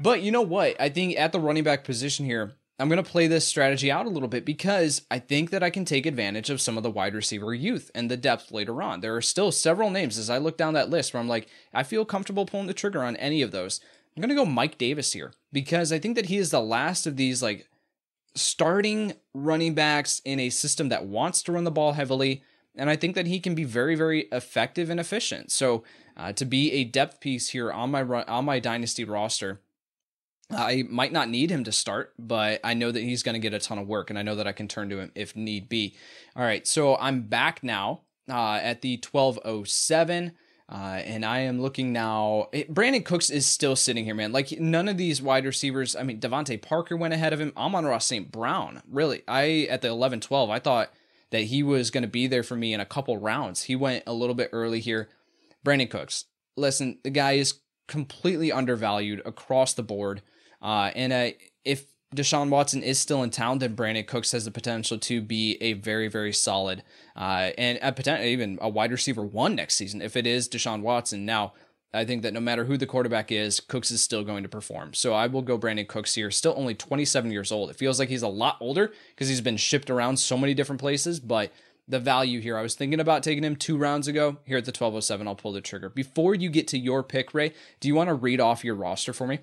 [0.00, 0.80] But you know what?
[0.80, 4.06] I think at the running back position here, I'm going to play this strategy out
[4.06, 6.90] a little bit because I think that I can take advantage of some of the
[6.90, 9.00] wide receiver youth and the depth later on.
[9.00, 11.84] There are still several names as I look down that list where I'm like, I
[11.84, 13.80] feel comfortable pulling the trigger on any of those.
[14.16, 17.06] I'm going to go Mike Davis here because I think that he is the last
[17.06, 17.68] of these like
[18.34, 22.42] starting running backs in a system that wants to run the ball heavily.
[22.74, 25.50] And I think that he can be very, very effective and efficient.
[25.50, 25.84] So
[26.16, 29.60] uh, to be a depth piece here on my run, on my dynasty roster,
[30.50, 33.54] I might not need him to start, but I know that he's going to get
[33.54, 35.68] a ton of work, and I know that I can turn to him if need
[35.68, 35.96] be.
[36.36, 40.32] All right, so I'm back now uh, at the 1207.
[40.72, 42.48] Uh, and I am looking now.
[42.50, 44.32] It, Brandin Cooks is still sitting here, man.
[44.32, 45.94] Like none of these wide receivers.
[45.94, 47.52] I mean, DeVante Parker went ahead of him.
[47.58, 48.32] Amon-Ra St.
[48.32, 49.22] Brown, really.
[49.28, 50.90] I at the 11-12, I thought
[51.30, 53.64] that he was going to be there for me in a couple rounds.
[53.64, 55.10] He went a little bit early here.
[55.62, 56.24] Brandin Cooks,
[56.56, 60.22] listen, the guy is completely undervalued across the board.
[60.62, 61.30] Uh, and uh,
[61.66, 65.56] if Deshaun Watson is still in town, then Brandin Cooks has the potential to be
[65.60, 66.82] a very, very solid
[67.16, 70.82] uh, and a potential even a wide receiver one next season if it is Deshaun
[70.82, 71.24] Watson.
[71.24, 71.54] Now,
[71.94, 74.94] I think that no matter who the quarterback is, Cooks is still going to perform.
[74.94, 76.30] So I will go Brandin Cooks here.
[76.30, 77.70] Still only 27 years old.
[77.70, 80.80] It feels like he's a lot older because he's been shipped around so many different
[80.80, 81.52] places, but
[81.88, 82.56] the value here.
[82.56, 84.38] I was thinking about taking him two rounds ago.
[84.44, 85.88] Here at the 1207, I'll pull the trigger.
[85.88, 89.12] Before you get to your pick, Ray, do you want to read off your roster
[89.12, 89.40] for me?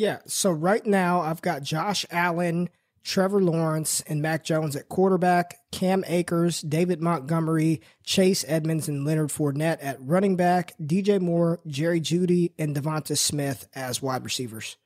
[0.00, 0.20] Yeah.
[0.24, 2.70] So right now I've got Josh Allen,
[3.04, 9.28] Trevor Lawrence, and Mac Jones at quarterback, Cam Akers, David Montgomery, Chase Edmonds, and Leonard
[9.28, 14.78] Fournette at running back, DJ Moore, Jerry Jeudy, and Devonta Smith as wide receivers.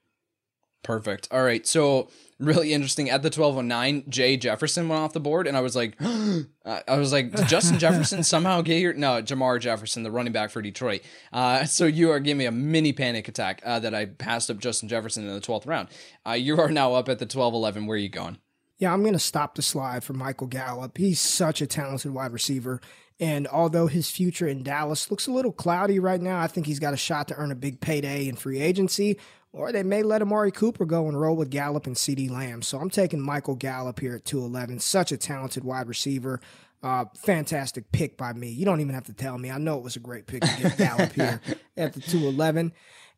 [0.83, 1.29] Perfect.
[1.31, 1.65] All right.
[1.65, 3.11] So really interesting.
[3.11, 7.13] At the 1209, Jay Jefferson went off the board, and I was like, I was
[7.13, 8.93] like, did Justin Jefferson somehow get here?
[8.93, 11.03] No, Jermar Jefferson, the running back for Detroit.
[11.33, 14.59] Uh, so you are giving me a mini panic attack uh, that I passed up
[14.59, 15.89] Justin Jefferson in the 12th round.
[16.27, 17.87] Uh, you are now up at the 1211.
[17.87, 18.39] Where are you going?
[18.79, 20.99] Yeah, I'm going to stop the slide for Michael Gallup.
[20.99, 22.81] He's such a talented wide receiver.
[23.21, 26.81] And although his future in Dallas looks a little cloudy right now, I think he's
[26.81, 29.19] got a shot to earn a big payday in free agency
[29.55, 32.61] or they may let Amari Cooper go and roll with Gallup and CeeDee Lamb.
[32.61, 34.81] So I'm taking Michael Gallup here at 211.
[34.81, 36.41] Such a talented wide receiver.
[36.83, 38.49] Uh, fantastic pick by me.
[38.49, 39.53] You don't even have to tell me.
[39.53, 41.41] I know it was a great pick to get Gallup here
[41.77, 42.73] at the 211.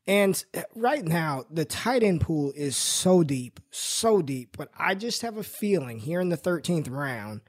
[0.07, 0.44] And
[0.75, 4.59] right now, the tight end pool is so deep, so deep.
[4.59, 7.40] But I just have a feeling here in the 13th round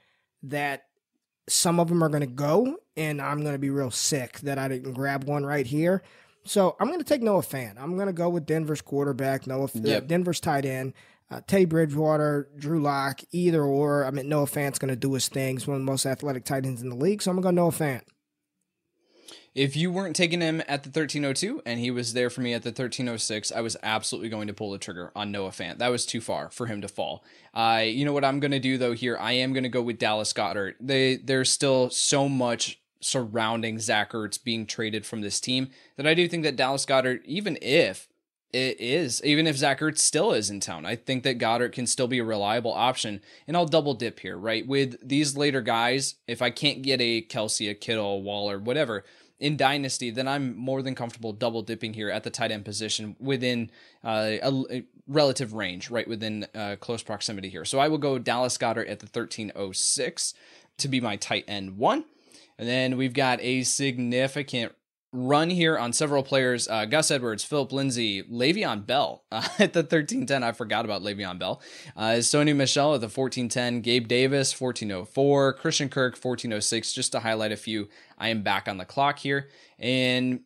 [0.43, 0.85] that
[1.49, 4.57] some of them are going to go, and I'm going to be real sick that
[4.57, 6.03] I didn't grab one right here.
[6.47, 7.75] So I'm going to take Noah Fant.
[7.77, 10.03] I'm going to go with Denver's quarterback, Noah, yep.
[10.03, 10.93] uh, Denver's tight end,
[11.29, 14.05] uh, Teddy Bridgewater, Drew Lock, either or.
[14.05, 15.57] I mean, Noah Fant's going to do his thing.
[15.57, 17.21] He's one of the most athletic tight ends in the league.
[17.21, 18.01] So I'm going to go Noah Fant.
[19.57, 22.61] If you weren't taking him at the 1302 and he was there for me at
[22.61, 25.79] the 1306, I was absolutely going to pull the trigger on Noah Fant.
[25.79, 27.23] That was too far for him to fall.
[27.55, 29.17] Uh, you know what I'm going to do though here?
[29.19, 30.75] I am going to go with Dallas Goedert.
[30.79, 36.13] They there's still so much surrounding Zach Ertz being traded from this team that I
[36.13, 38.07] do think that Dallas Goedert, even if
[38.53, 41.85] it is, even if Zach Ertz still is in town, I think that Goedert can
[41.85, 43.21] still be a reliable option.
[43.47, 44.65] And I'll double dip here, right?
[44.65, 49.03] With these later guys, if I can't get a Kelce, a Kittle, Waller, whatever,
[49.39, 53.15] in Dynasty, then I'm more than comfortable double dipping here at the tight end position
[53.19, 53.69] within
[54.03, 57.63] uh, a, a, relative range, right within uh, close proximity here.
[57.63, 60.33] So I will go Dallas Goedert at the 1306
[60.77, 62.05] to be my tight end one.
[62.59, 64.73] And then we've got a significant
[65.13, 69.79] run here on several players uh, Gus Edwards, Phillip Lindsay, Le'Veon Bell uh, at the
[69.79, 70.43] 1310.
[70.43, 71.61] I forgot about Le'Veon Bell.
[71.95, 77.51] Uh, Sony Michel at the 1410, Gabe Davis, 1404, Christian Kirk, 1406, just to highlight
[77.51, 77.87] a few.
[78.17, 79.49] I am back on the clock here.
[79.79, 80.41] And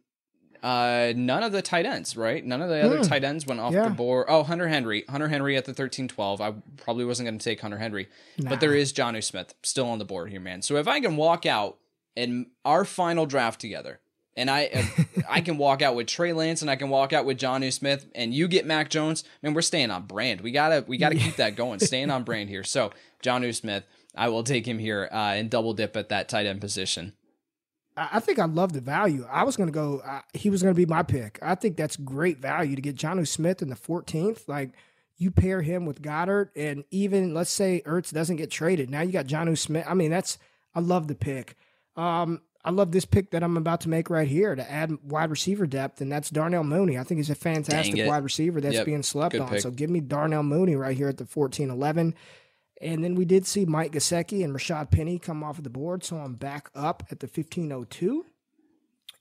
[0.61, 2.45] uh, none of the tight ends, right?
[2.45, 3.03] None of the other hmm.
[3.03, 3.85] tight ends went off yeah.
[3.85, 4.27] the board.
[4.29, 5.05] Oh, Hunter Henry.
[5.09, 6.39] Hunter Henry at the 13-12.
[6.39, 8.09] I probably wasn't going to take Hunter Henry.
[8.37, 8.51] Nah.
[8.51, 10.61] But there is Jonnu Smith still on the board here, man.
[10.61, 11.77] So if I can walk out
[12.15, 13.99] in our final draft together
[14.35, 14.89] and I
[15.29, 18.05] I can walk out with Trey Lance and I can walk out with Jonnu Smith
[18.15, 20.41] and you get Mac Jones, man, we're staying on brand.
[20.41, 22.63] We gotta we gotta keep that going, staying on brand here.
[22.63, 22.91] So
[23.23, 23.83] Jonnu Smith,
[24.15, 27.13] I will take him here uh, and double dip at that tight end position.
[27.97, 29.27] I think I love the value.
[29.29, 29.99] I was going to go.
[29.99, 31.37] Uh, he was going to be my pick.
[31.41, 34.47] I think that's great value to get Jonnu Smith in the 14th.
[34.47, 34.71] Like
[35.17, 38.89] you pair him with Goedert, and even let's say Ertz doesn't get traded.
[38.89, 39.85] Now you got Jonnu Smith.
[39.87, 40.37] I mean, that's
[40.73, 41.57] I love the pick.
[41.95, 45.31] Um, I love this pick that I'm about to make right here to add wide
[45.31, 46.97] receiver depth, and that's Darnell Mooney.
[46.97, 48.85] I think he's a fantastic wide receiver that's yep.
[48.85, 49.49] being slept Good on.
[49.49, 49.61] Pick.
[49.61, 52.15] So give me Darnell Mooney right here at the 14 11.
[52.81, 56.03] And then we did see Mike Gesicki and Rashad Penny come off of the board.
[56.03, 58.25] So I'm back up at the 1502.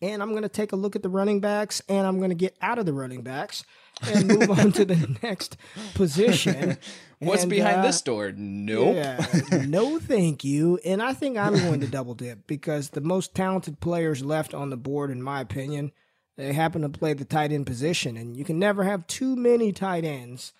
[0.03, 2.37] And I'm going to take a look at the running backs and I'm going to
[2.37, 3.65] get out of the running backs
[4.03, 5.57] and move on to the next
[5.95, 6.79] position.
[7.19, 8.33] What's and, behind uh, this door?
[8.35, 8.97] Nope.
[8.97, 9.27] Yeah,
[9.67, 10.79] no, thank you.
[10.87, 14.71] And I think I'm going to double dip because the most talented players left on
[14.71, 15.93] the board, in my opinion,
[16.39, 18.17] they happen to play the tight end position.
[18.17, 20.55] And you can never have too many tight ends.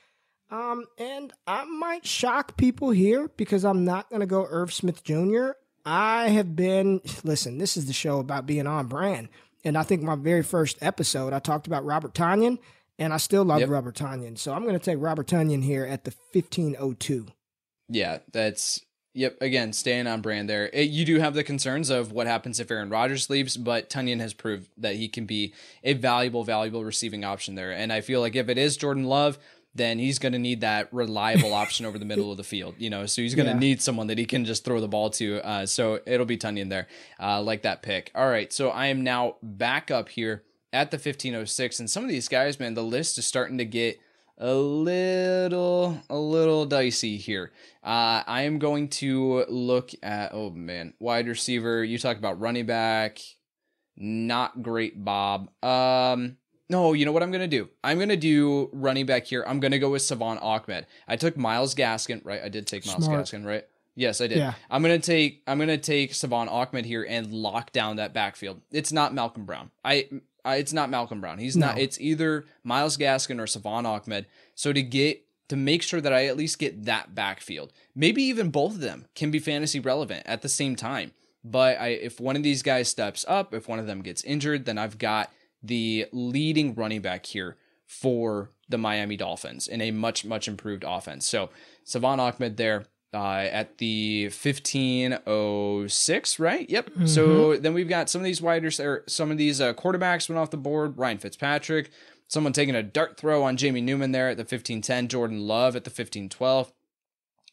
[0.51, 5.03] Um, and I might shock people here because I'm not going to go Irv Smith
[5.05, 5.53] Jr.
[5.91, 9.29] I have been, listen, this is the show about being on brand.
[9.65, 12.59] And I think my very first episode, I talked about Robert Tonyan,
[12.97, 13.71] and I still love yep.
[13.71, 14.39] Robert Tonyan.
[14.39, 17.27] So I'm going to take Robert Tonyan here at the 1502.
[17.89, 18.81] Yeah, that's
[19.15, 19.39] Yep.
[19.41, 20.71] Again, staying on brand there.
[20.73, 24.21] It, you do have the concerns of what happens if Aaron Rodgers leaves, but Tonyan
[24.21, 27.73] has proved that he can be a valuable, valuable receiving option there.
[27.73, 29.37] And I feel like if it is Jordan Love,
[29.75, 32.91] then he's going to need that reliable option over the middle of the field, you
[32.91, 33.07] know.
[33.07, 33.59] So he's going to yeah.
[33.59, 35.47] need someone that he can just throw the ball to.
[35.47, 36.89] Uh, so it'll be Tonyan there,
[37.21, 38.11] uh, like that pick.
[38.15, 42.09] All right, so I am now back up here at the 1506, and some of
[42.09, 44.01] these guys, man, the list is starting to get
[44.39, 47.53] a little, a little dicey here.
[47.85, 51.85] Uh, I am going to look at, oh man, wide receiver.
[51.85, 53.21] You talk about running back,
[53.97, 55.51] not great, Bob.
[55.63, 56.39] Um,
[56.71, 57.69] no, you know what I'm gonna do?
[57.83, 59.45] I'm gonna do running back here.
[59.47, 60.87] I'm gonna go with Salvon Ahmed.
[61.09, 62.41] I took Myles Gaskin, right?
[62.43, 63.25] I did take Miles Smart.
[63.25, 63.67] Gaskin, right?
[63.97, 64.39] Yes, I did.
[64.39, 64.55] Yeah.
[64.71, 68.61] I'm gonna take I'm gonna take Salvon Ahmed here and lock down that backfield.
[68.71, 69.73] It's not Malcolm Brown.
[69.85, 70.09] I,
[70.45, 71.39] I it's not Malcolm Brown.
[71.39, 71.67] He's no.
[71.67, 71.79] not.
[71.79, 74.27] It's either Myles Gaskin or Salvon Ahmed.
[74.55, 78.51] So to get to make sure that I at least get that backfield, maybe even
[78.51, 81.11] both of them can be fantasy relevant at the same time.
[81.43, 84.67] But I, if one of these guys steps up, if one of them gets injured,
[84.67, 90.25] then I've got the leading running back here for the Miami Dolphins in a much,
[90.25, 91.27] much improved offense.
[91.27, 91.51] So
[91.85, 96.71] Salvon Ahmed there uh, at the 1506, right?
[96.71, 96.91] Yep.
[96.91, 97.07] Mm-hmm.
[97.07, 100.39] So then we've got some of these wide or some of these uh, quarterbacks went
[100.39, 100.97] off the board.
[100.97, 101.91] Ryan Fitzpatrick,
[102.29, 105.09] someone taking a dart throw on Jamie Newman there at the 1510.
[105.09, 106.73] Jordan Love at the 1512.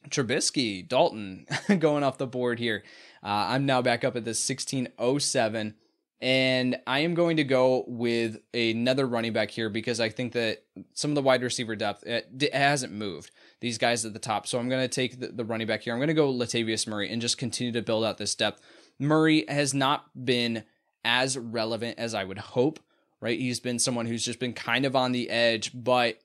[0.09, 1.47] Trubisky, Dalton
[1.79, 2.83] going off the board here.
[3.23, 5.73] Uh, I'm now back up at the 1607.
[6.19, 10.63] And I am going to go with another running back here because I think that
[10.93, 13.29] some of the wide receiver depth it, it hasn't moved.
[13.59, 14.47] These guys at the top.
[14.47, 15.93] So I'm going to take the, the running back here.
[15.93, 18.61] I'm going to go Latavius Murray and just continue to build out this depth.
[18.97, 20.63] Murray has not been
[21.05, 22.79] as relevant as I would hope,
[23.21, 23.39] right?
[23.39, 26.19] He's been someone who's just been kind of on the edge, but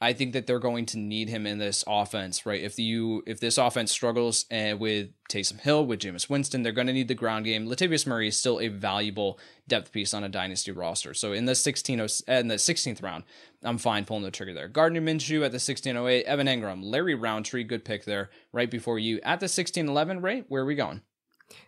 [0.00, 2.62] I think that they're going to need him in this offense, right?
[2.62, 6.72] If the you if this offense struggles uh, with Taysom Hill, with Jameis Winston, they're
[6.72, 7.66] going to need the ground game.
[7.66, 11.14] Latavius Murray is still a valuable depth piece on a dynasty roster.
[11.14, 13.24] So in the 16 in the 16th round,
[13.64, 14.68] I'm fine pulling the trigger there.
[14.68, 19.16] Gardner Minshew at the 1608, Evan Engram, Larry Rountree, good pick there, right before you
[19.18, 20.20] at the 1611.
[20.20, 21.02] Right, where are we going?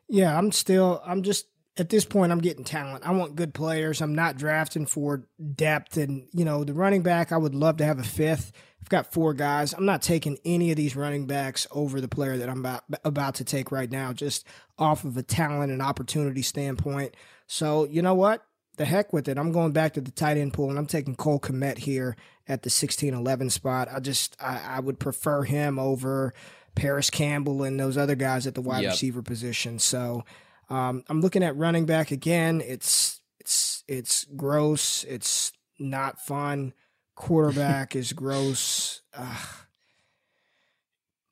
[0.08, 1.46] Yeah, I'm still I'm just
[1.80, 3.08] at this point, I'm getting talent.
[3.08, 4.02] I want good players.
[4.02, 5.96] I'm not drafting for depth.
[5.96, 8.52] And, you know, the running back, I would love to have a fifth.
[8.82, 9.72] I've got four guys.
[9.72, 13.36] I'm not taking any of these running backs over the player that I'm about, about
[13.36, 14.46] to take right now, just
[14.78, 17.14] off of a talent and opportunity standpoint.
[17.46, 18.44] So, you know what?
[18.76, 19.38] The heck with it.
[19.38, 22.14] I'm going back to the tight end pool and I'm taking Cole Kmet here
[22.46, 23.88] at the 16 11 spot.
[23.90, 26.34] I just, I, I would prefer him over
[26.74, 28.92] Parris Campbell and those other guys at the wide yep.
[28.92, 29.78] receiver position.
[29.78, 30.24] So,
[30.70, 32.62] um, I'm looking at running back again.
[32.64, 35.04] It's it's it's gross.
[35.04, 36.72] It's not fun.
[37.16, 39.02] Quarterback is gross.
[39.12, 39.36] Uh,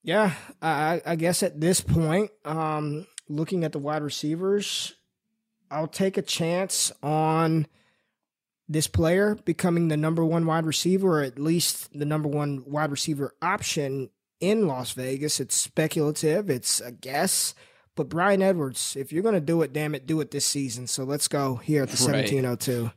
[0.03, 4.95] yeah, I, I guess at this point, um, looking at the wide receivers,
[5.71, 7.67] I'll take a chance on
[8.69, 12.91] this player becoming the number one wide receiver, or at least the number one wide
[12.91, 15.41] receiver option in Las Vegas.
[15.41, 16.51] It's speculative.
[16.51, 17.55] It's a guess.
[17.99, 20.87] But Bryan Edwards, if you're going to do it, damn it, do it this season.
[20.87, 22.23] So let's go here at the right.
[22.31, 22.93] 1702.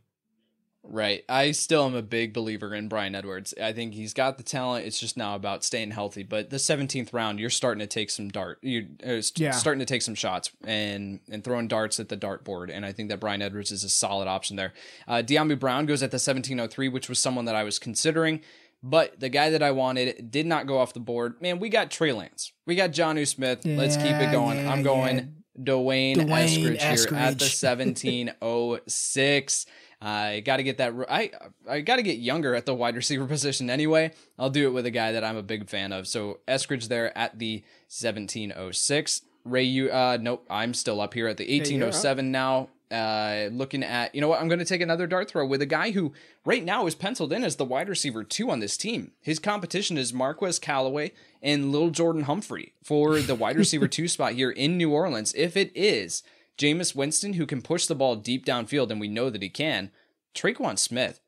[0.83, 1.23] Right.
[1.27, 3.53] I still am a big believer in Bryan Edwards.
[3.59, 4.85] I think he's got the talent.
[4.85, 6.21] It's just now about staying healthy.
[6.21, 8.59] But the 17th round, you're starting to take some dart.
[8.61, 9.51] You're uh, st- Yeah.
[9.51, 12.69] starting to take some shots and and throwing darts at the dartboard.
[12.71, 14.73] And I think that Bryan Edwards is a solid option there.
[15.07, 18.41] Uh, Dyami Brown goes at the 1703, which was someone that I was considering.
[18.83, 21.39] But the guy that I wanted did not go off the board.
[21.41, 22.51] Man, we got Trey Lance.
[22.65, 23.63] We got Jonnu Smith.
[23.63, 24.57] Let's keep it going.
[24.57, 25.23] yeah, I'm going yeah.
[25.59, 29.65] Dwayne, D'Wayne Eskridge, here at the 1706.
[30.03, 30.95] I got to get that.
[31.09, 31.29] I
[31.69, 34.13] I got to get younger at the wide receiver position anyway.
[34.39, 36.07] I'll do it with a guy that I'm a big fan of.
[36.07, 39.21] So Eskridge there at the 1706.
[39.43, 42.69] Ray, you uh nope, I'm still up here at the 1807 now.
[42.91, 44.41] Uh, looking at, you know what?
[44.41, 46.13] I'm going to take another dart throw with a guy who
[46.43, 49.11] right now is penciled in as the wide receiver two on this team.
[49.21, 54.51] His competition is Marquez Callaway and Lil'Jordan Humphrey for the wide receiver two spot here
[54.51, 55.33] in New Orleans.
[55.35, 56.21] If it is
[56.57, 59.91] Jameis Winston who can push the ball deep downfield, and we know that he can,
[60.35, 61.21] Tre'Quan Smith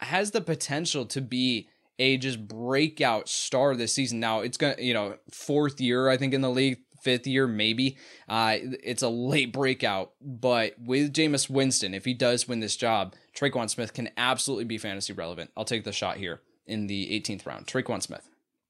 [0.00, 4.20] has the potential to be a just breakout star this season.
[4.20, 7.96] Now it's gonna, you know, fourth year I think in the league, fifth year maybe.
[8.28, 13.14] Uh, it's a late breakout, but with Jameis Winston, if he does win this job,
[13.36, 15.50] Tre'Quan Smith can absolutely be fantasy relevant.
[15.56, 17.66] I'll take the shot here in the 18th round.
[17.66, 18.28] Tre'Quan Smith.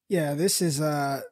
[0.08, 1.22] Yeah, this is uh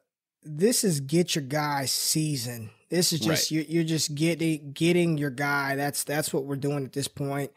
[0.43, 2.71] this is get your guy season.
[2.89, 3.51] This is just Right.
[3.51, 5.75] you're, you're just getting getting your guy.
[5.75, 7.51] That's that's what we're doing at this point.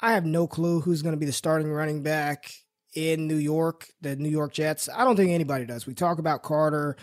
[0.00, 2.52] I have no clue who's going to be the starting running back
[2.94, 4.88] in New York, the New York Jets.
[4.92, 5.86] I don't think anybody does.
[5.86, 6.96] We talk about Carter.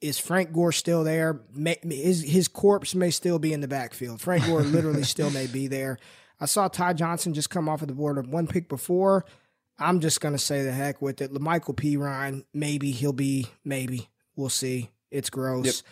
[0.00, 1.40] Is Frank Gore still there?
[1.52, 4.20] May, his his corpse may still be in the backfield.
[4.20, 5.98] Frank Gore literally still may be there.
[6.40, 9.24] I saw Ty Johnson just come off of the board of one pick before.
[9.78, 11.32] I'm just gonna say the heck with it.
[11.32, 14.90] La'Mical Perine, maybe he'll be, maybe we'll see.
[15.10, 15.82] It's gross.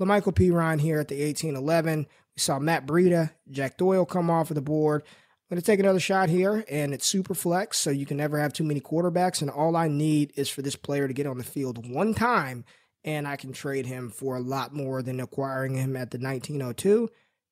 [0.00, 2.06] La'Mical Perine here at the 1811.
[2.34, 5.02] We saw Matt Breida, Jack Doyle come off of the board.
[5.04, 8.52] I'm gonna take another shot here, and it's super flex, so you can never have
[8.52, 9.42] too many quarterbacks.
[9.42, 12.64] And all I need is for this player to get on the field one time,
[13.04, 17.10] and I can trade him for a lot more than acquiring him at the 1902.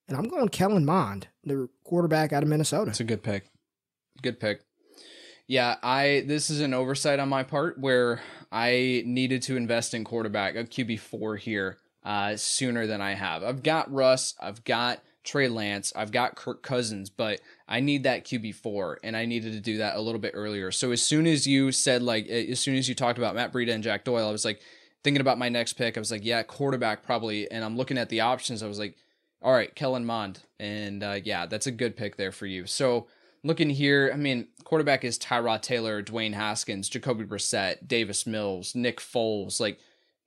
[0.09, 2.91] And I'm going Kellen Mond, the quarterback out of Minnesota.
[2.91, 3.51] It's a good pick.
[4.23, 4.63] Good pick.
[5.47, 8.21] Yeah, I this is an oversight on my part where
[8.53, 13.43] I needed to invest in quarterback a QB four here uh, sooner than I have.
[13.43, 18.25] I've got Russ, I've got Trey Lance, I've got Kirk Cousins, but I need that
[18.25, 20.71] QB four, and I needed to do that a little bit earlier.
[20.71, 23.75] So as soon as you said like, as soon as you talked about Matt Breida
[23.75, 24.61] and Jack Doyle, I was like
[25.03, 25.97] thinking about my next pick.
[25.97, 28.63] I was like, yeah, quarterback probably, and I'm looking at the options.
[28.63, 28.97] I was like,
[29.43, 32.67] all right, Kellen Mond, and uh, yeah, that's a good pick there for you.
[32.67, 33.07] So
[33.43, 39.01] looking here, I mean, quarterback is Tyrod Taylor, Dwayne Haskins, Jacoby Brissett, Davis Mills, Nick
[39.01, 39.61] Foles.
[39.61, 39.79] Like,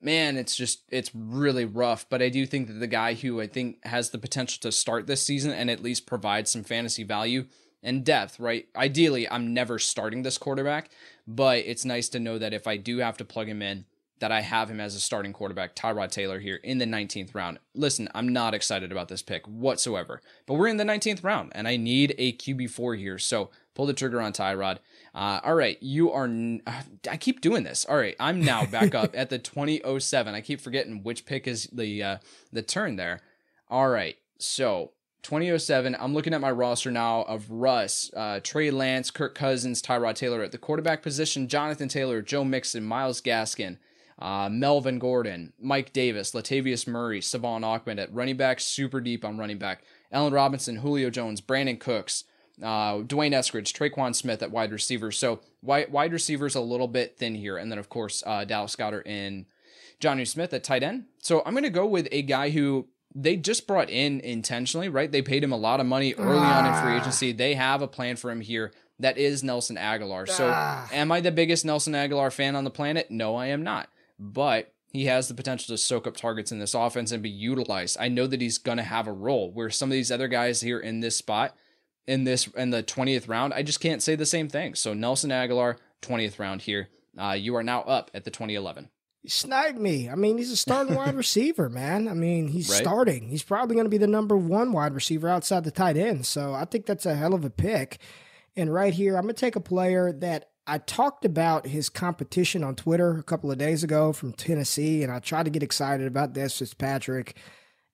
[0.01, 2.07] man, it's just it's really rough.
[2.09, 5.07] But I do think that the guy who I think has the potential to start
[5.07, 7.45] this season and at least provide some fantasy value
[7.83, 8.67] and depth, right?
[8.75, 10.89] Ideally, I'm never starting this quarterback,
[11.27, 13.85] but it's nice to know that if I do have to plug him in,
[14.23, 17.59] that I have him as a starting quarterback, Tyrod Taylor here in the 19th round.
[17.75, 21.67] Listen, I'm not excited about this pick whatsoever, but we're in the 19th round and
[21.67, 23.19] I need a QB4 here.
[23.19, 24.77] So pull the trigger on Tyrod.
[25.13, 26.23] Uh, all right, you are.
[26.23, 27.83] N- uh, I keep doing this.
[27.83, 30.33] All right, I'm now back up at the 2007.
[30.33, 32.17] I keep forgetting which pick is the uh,
[32.53, 33.19] the turn there.
[33.69, 34.91] All right, so
[35.23, 35.97] 2007.
[35.99, 40.43] I'm looking at my roster now of Russ, uh, Trey Lance, Kirk Cousins, Tyrod Taylor
[40.43, 43.79] at the quarterback position, Jonathan Taylor, Joe Mixon, Myles Gaskin,
[44.19, 49.37] uh, Melvin Gordon, Mike Davis, Latavius Murray, Salvon Ahmed at running back, super deep on
[49.37, 52.23] running back, Allen Robinson, Julio Jones, Brandin Cooks,
[52.61, 55.11] uh, D'Wayne Eskridge, Tre'Quan Smith at wide receiver.
[55.11, 57.57] So wide, wide receivers a little bit thin here.
[57.57, 59.45] And then, of course, uh, Dallas Goedert and
[59.99, 61.05] Jonnu Smith at tight end.
[61.19, 65.11] So I'm going to go with a guy who they just brought in intentionally, right?
[65.11, 67.31] They paid him a lot of money early on in free agency.
[67.31, 68.71] They have a plan for him here.
[68.99, 70.27] That is Nelson Agholor.
[70.29, 70.49] So
[70.91, 73.09] am I the biggest Nelson Agholor fan on the planet?
[73.09, 73.89] No, I am not.
[74.25, 77.97] But he has the potential to soak up targets in this offense and be utilized.
[77.99, 80.61] I know that he's going to have a role where some of these other guys
[80.61, 81.55] here in this spot
[82.07, 84.75] in this in the 20th round, I just can't say the same thing.
[84.75, 86.89] So Nelson Agholor, 20th round here.
[87.19, 88.89] Uh, you are now up at the 2011.
[89.23, 90.09] You sniped me.
[90.09, 92.07] I mean, he's a starting wide receiver, man.
[92.07, 92.81] I mean, he's Right.
[92.81, 93.29] starting.
[93.29, 96.25] He's probably going to be the number one wide receiver outside the tight end.
[96.25, 97.99] So I think that's a hell of a pick.
[98.55, 102.63] And right here, I'm going to take a player that I talked about his competition
[102.63, 106.07] on Twitter a couple of days ago from Tennessee, and I tried to get excited
[106.07, 107.35] about this Fitzpatrick,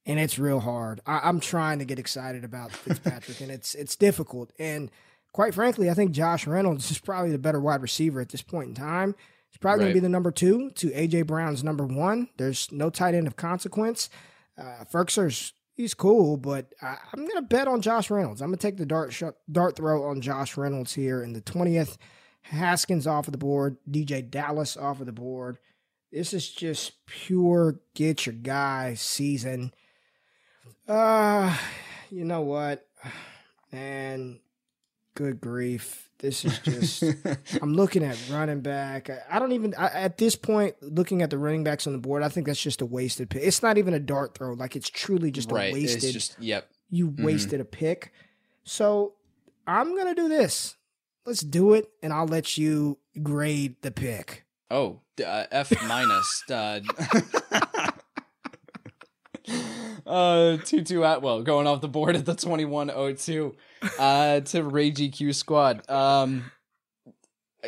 [0.06, 1.02] and it's real hard.
[1.06, 4.52] I, I'm trying to get excited about Fitzpatrick, and it's it's difficult.
[4.60, 4.92] And
[5.34, 8.70] quite frankly, I think Josh Reynolds is probably the better wide receiver at this point
[8.70, 9.16] in time.
[9.50, 12.30] He's probably going to be the number two to AJ Brown's number one.
[12.38, 14.10] There's no tight end of consequence.
[14.56, 18.42] Uh, Firkser's he's cool, but I, am gonna bet on Josh Reynolds.
[18.42, 21.98] I'm gonna take the dart sh- dart throw on Josh Reynolds here in the twentieth.
[22.50, 25.58] Haskins off of the board, DeeJay Dallas off of the board.
[26.12, 29.72] This is just pure get your guy season.
[30.88, 31.56] Uh,
[32.10, 32.86] you know what?
[33.72, 34.40] And
[35.14, 36.10] good grief.
[36.18, 37.04] This is just,
[37.62, 39.12] I'm looking at running back.
[39.12, 42.00] I, I don't even, I, at this point, looking at the running backs on the
[42.00, 43.44] board, I think that's just a wasted pick.
[43.44, 44.54] It's not even a dart throw.
[44.54, 45.70] Like it's truly just right.
[45.70, 46.04] a wasted.
[46.04, 46.72] It's just, yep.
[46.90, 47.24] You mm-hmm.
[47.24, 48.12] wasted a pick.
[48.64, 49.14] So
[49.68, 50.76] I'm going to do this.
[51.30, 54.46] Let's do it, and I'll let you grade the pick.
[54.72, 56.44] Oh, uh, F minus.
[56.50, 56.80] uh,
[60.08, 63.56] uh, Tutu Atwell going off the board at the 2102
[64.00, 65.88] uh, to Ray GQ squad.
[65.88, 66.52] Um,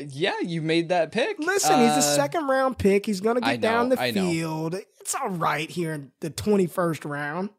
[0.08, 1.38] yeah, you made that pick.
[1.38, 3.06] Listen, uh, he's a second round pick.
[3.06, 4.74] He's going to get know, down the field.
[5.02, 7.52] It's all right here in the 21st round.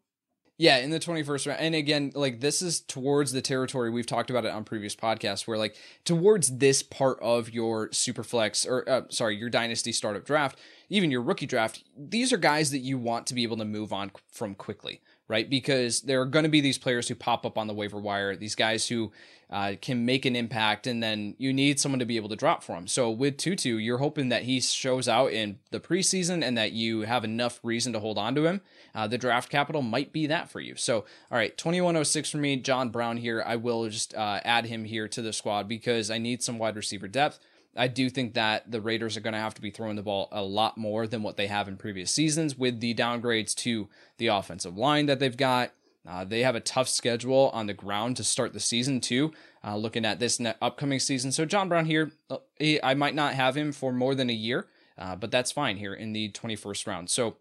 [0.62, 1.60] Yeah, in the 21st round.
[1.60, 5.44] And again, like this is towards the territory we've talked about it on previous podcasts
[5.44, 10.60] where like towards this part of your superflex or uh, sorry, your dynasty startup draft,
[10.88, 13.92] even your rookie draft, these are guys that you want to be able to move
[13.92, 15.48] on from quickly, right?
[15.48, 18.36] Because there are going to be these players who pop up on the waiver wire,
[18.36, 19.12] these guys who
[19.50, 22.62] uh, can make an impact, and then you need someone to be able to drop
[22.62, 22.86] for him.
[22.86, 27.02] So with Tutu, you're hoping that he shows out in the preseason and that you
[27.02, 28.62] have enough reason to hold on to him.
[28.94, 30.74] Uh, the draft capital might be that for you.
[30.76, 33.42] So, all right, 2106 for me, John Brown here.
[33.46, 36.76] I will just uh, add him here to the squad because I need some wide
[36.76, 37.38] receiver depth.
[37.76, 40.28] I do think that the Raiders are going to have to be throwing the ball
[40.30, 44.26] a lot more than what they have in previous seasons with the downgrades to the
[44.26, 45.72] offensive line that they've got.
[46.06, 49.32] Uh, they have a tough schedule on the ground to start the season, too,
[49.64, 51.30] uh, looking at this ne- upcoming season.
[51.30, 54.34] So, John Brown here, uh, he, I might not have him for more than a
[54.34, 54.66] year,
[54.98, 57.08] uh, but that's fine here in the 21st round.
[57.08, 57.36] So,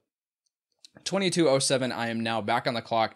[1.03, 3.15] 2207, I am now back on the clock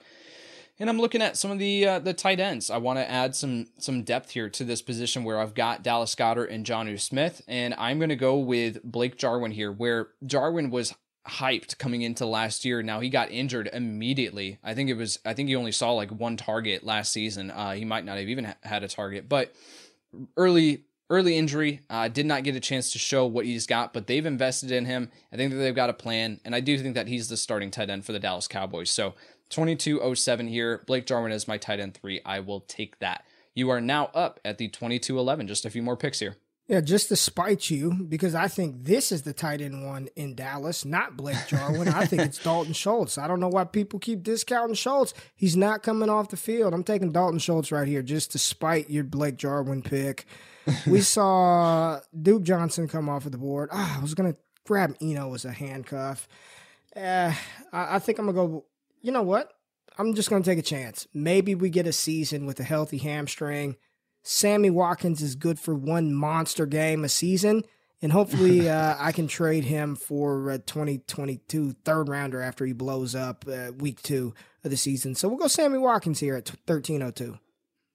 [0.79, 2.69] and I'm looking at some of the uh, the tight ends.
[2.69, 6.15] I want to add some some depth here to this position where I've got Dallas
[6.15, 10.69] Goedert and Jonnu Smith, and I'm going to go with Blake Jarwin here, where Jarwin
[10.69, 10.93] was
[11.27, 12.83] hyped coming into last year.
[12.83, 14.59] Now he got injured immediately.
[14.63, 17.51] I think it was I think he only saw like one target last season.
[17.51, 19.53] Uh, he might not have even ha- had a target, but
[20.37, 23.93] early early injury uh, did not get a chance to show what he's got.
[23.93, 25.11] But they've invested in him.
[25.31, 27.71] I think that they've got a plan, and I do think that he's the starting
[27.71, 28.91] tight end for the Dallas Cowboys.
[28.91, 29.15] So
[29.49, 30.83] 2207 here.
[30.87, 32.21] Blake Jarwin is my tight end three.
[32.25, 33.25] I will take that.
[33.53, 35.47] You are now up at the 2211.
[35.47, 36.35] Just a few more picks here.
[36.67, 40.33] Yeah, just to spite you, because I think this is the tight end one in
[40.33, 41.87] Dallas, not Blake Jarwin.
[41.87, 43.19] I think it's Dalton Schultz.
[43.19, 45.13] I don't know why people keep discounting Schultz.
[45.35, 46.73] He's not coming off the field.
[46.73, 50.25] I'm taking Dalton Schultz right here just to spite your Blake Jarwin pick.
[50.87, 53.69] we saw Duke Johnson come off of the board.
[53.71, 56.27] Oh, I was going to grab Eno as a handcuff.
[56.95, 57.31] Uh,
[57.71, 58.65] I, I think I'm going to go
[59.05, 59.53] you know what?
[59.99, 61.07] I'm just going to take a chance.
[61.13, 63.75] Maybe we get a season with a healthy hamstring.
[64.23, 67.63] Sammy Watkins is good for one monster game a season.
[68.01, 73.13] And hopefully, uh, I can trade him for a 2022 third rounder after he blows
[73.13, 74.33] up uh, week two
[74.63, 75.13] of the season.
[75.13, 77.37] So we'll go Sammy Watkins here at 1302.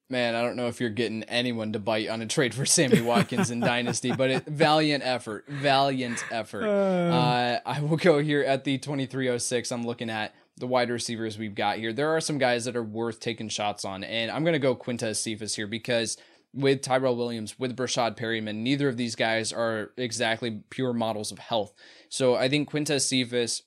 [0.09, 3.01] Man, I don't know if you're getting anyone to bite on a trade for Sammy
[3.01, 6.65] Watkins in Dynasty, but it, valiant effort, valiant effort.
[6.65, 6.69] Uh,
[7.15, 9.71] uh, I will go here at the 2306.
[9.71, 11.93] I'm looking at the wide receivers we've got here.
[11.93, 14.77] There are some guys that are worth taking shots on, and I'm going to go
[14.77, 16.17] Quintez Cephus here because
[16.53, 21.39] with Tyrell Williams, with Breshad Perryman, neither of these guys are exactly pure models of
[21.39, 21.73] health.
[22.09, 23.63] So I think Quintez Cephus,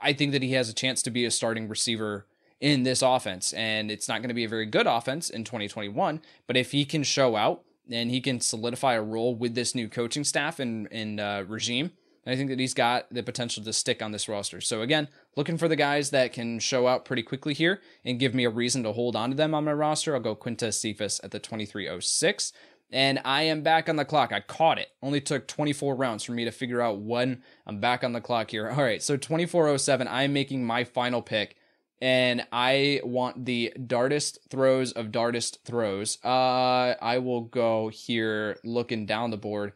[0.00, 2.26] I think that he has a chance to be a starting receiver
[2.60, 6.20] in this offense, and it's not going to be a very good offense in 2021.
[6.46, 9.88] But if he can show out and he can solidify a role with this new
[9.88, 11.92] coaching staff and and uh, regime,
[12.26, 14.60] I think that he's got the potential to stick on this roster.
[14.60, 18.34] So again, looking for the guys that can show out pretty quickly here and give
[18.34, 20.14] me a reason to hold on to them on my roster.
[20.14, 22.52] I'll go Quintez Cephus at the 2306.
[22.90, 24.32] And I am back on the clock.
[24.32, 24.88] I caught it.
[25.02, 28.50] Only took 24 rounds for me to figure out when I'm back on the clock
[28.50, 28.70] here.
[28.76, 31.56] All right, so 2407, I'm making my final pick.
[32.00, 36.18] And I want the dartest throws of dartest throws.
[36.24, 39.72] Uh, I will go here looking down the board.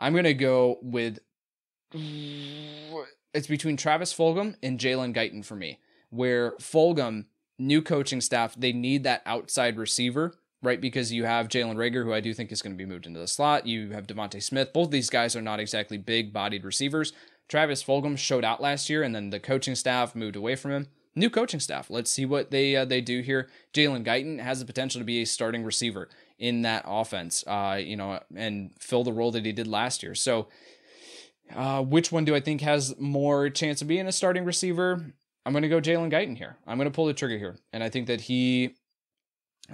[0.00, 1.20] I'm going to go with
[1.94, 5.80] it's between Travis Fulgham and Jalen Guyton for me.
[6.10, 7.26] Where Fulgham,
[7.58, 10.80] new coaching staff, they need that outside receiver, right?
[10.80, 13.20] Because you have Jalen Reagor, who I do think is going to be moved into
[13.20, 13.66] the slot.
[13.66, 14.72] You have DeVonta Smith.
[14.72, 17.12] Both these guys are not exactly big bodied receivers.
[17.48, 20.86] Travis Fulgham showed out last year, and then the coaching staff moved away from him.
[21.16, 21.90] New coaching staff.
[21.90, 23.48] Let's see what they uh, they do here.
[23.72, 27.96] Jalen Guyton has the potential to be a starting receiver in that offense, uh, you
[27.96, 30.16] know, and fill the role that he did last year.
[30.16, 30.48] So
[31.54, 35.14] uh, which one do I think has more chance of being a starting receiver?
[35.46, 36.56] I'm going to go Jalen Guyton here.
[36.66, 37.56] I'm going to pull the trigger here.
[37.72, 38.76] And I think that he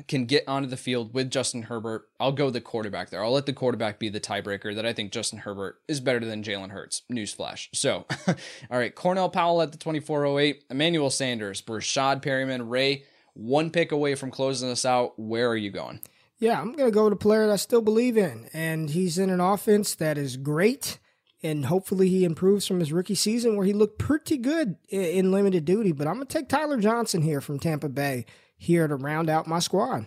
[0.06, 2.08] can get onto the field with Justin Herbert.
[2.18, 3.24] I'll go the quarterback there.
[3.24, 6.42] I'll let the quarterback be the tiebreaker that I think Justin Herbert is better than
[6.42, 7.02] Jalen Hurts.
[7.10, 7.68] Newsflash.
[7.72, 13.04] So, all right, Cornell Powell at the 2408, Emmanuel Sanders, Breshad Perryman, Ray,
[13.34, 15.18] one pick away from closing us out.
[15.18, 16.00] Where are you going?
[16.38, 19.18] Yeah, I'm going to go with a player that I still believe in, and he's
[19.18, 20.98] in an offense that is great.
[21.42, 25.64] And hopefully he improves from his rookie season where he looked pretty good in limited
[25.64, 25.92] duty.
[25.92, 28.26] But I'm going to take Tyler Johnson here from Tampa Bay
[28.56, 30.06] here to round out my squad.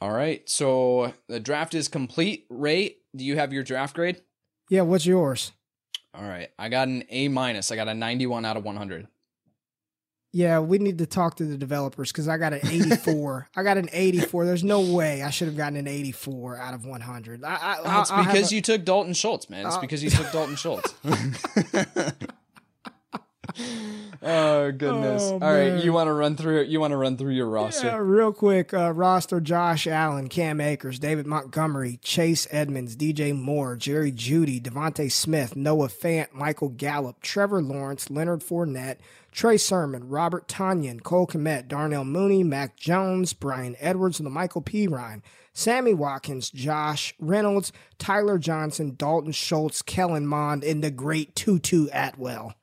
[0.00, 0.48] All right.
[0.48, 2.46] So the draft is complete.
[2.48, 4.22] Ray, do you have your draft grade?
[4.70, 5.52] Yeah, what's yours?
[6.14, 6.48] All right.
[6.58, 7.70] I got an A minus.
[7.70, 9.06] I got a 91 out of 100.
[10.34, 13.48] Yeah, we need to talk to the developers because I got an 84.
[13.56, 14.46] I got an 84.
[14.46, 17.44] There's no way I should have gotten an 84 out of 100.
[17.44, 17.54] I,
[17.84, 19.66] I, it's because a, you took Dalton Schultz, man.
[19.66, 20.94] It's uh, because you took Dalton Schultz.
[24.22, 25.22] oh goodness!
[25.24, 25.74] Oh, All man.
[25.74, 27.88] right, you want to run through You want to run through your roster?
[27.88, 28.72] Yeah, real quick.
[28.72, 35.10] Uh, roster: Josh Allen, Cam Akers, David Montgomery, Chase Edmonds, DJ Moore, Jerry Jeudy, DeVonta
[35.10, 38.98] Smith, Noah Fant, Michael Gallup, Trevor Lawrence, Leonard Fournette,
[39.32, 45.22] Trey Sermon, Robert Tonyan, Cole Kmet, Darnell Mooney, Mac Jones, Bryan Edwards, and La'Mical Perine.
[45.54, 52.54] Sammy Watkins, Josh Reynolds, Tyler Johnson, Dalton Schultz, Kellen Mond, and the great Tutu Atwell.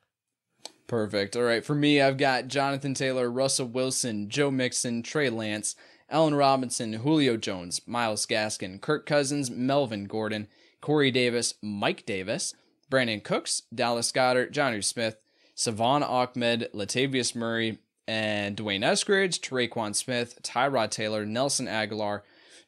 [0.90, 1.36] Perfect.
[1.36, 1.64] All right.
[1.64, 5.76] For me, I've got Jonathan Taylor, Russell Wilson, Joe Mixon, Trey Lance,
[6.10, 10.48] Allen Robinson, Julio Jones, Myles Gaskin, Kirk Cousins, Melvin Gordon,
[10.80, 12.54] Corey Davis, Mike Davis,
[12.90, 15.14] Brandin Cooks, Dallas Goedert, Jonnu Smith,
[15.54, 17.78] Salvon Ahmed, Latavius Murray,
[18.08, 22.22] and D'Wayne Eskridge, Tre'Quan Smith, Tyrod Taylor, Nelson Agholor,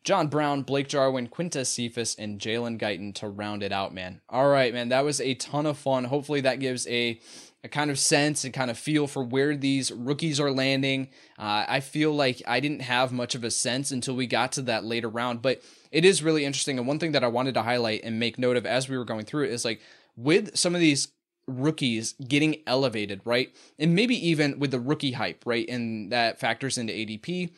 [0.04, 4.20] John Brown, Blake Jarwin, Quintez Cephus, and Jalen Guyton to round it out, man.
[4.28, 4.90] All right, man.
[4.90, 6.04] That was a ton of fun.
[6.04, 7.20] Hopefully that gives a
[7.64, 11.08] a kind of sense and kind of feel for where these rookies are landing.
[11.38, 14.62] Uh, I feel like I didn't have much of a sense until we got to
[14.62, 16.78] that later round, but it is really interesting.
[16.78, 19.04] And one thing that I wanted to highlight and make note of as we were
[19.04, 19.80] going through it is like
[20.16, 21.08] with some of these
[21.46, 23.54] rookies getting elevated, right?
[23.78, 25.68] And maybe even with the rookie hype, right?
[25.68, 27.50] And that factors into ADP.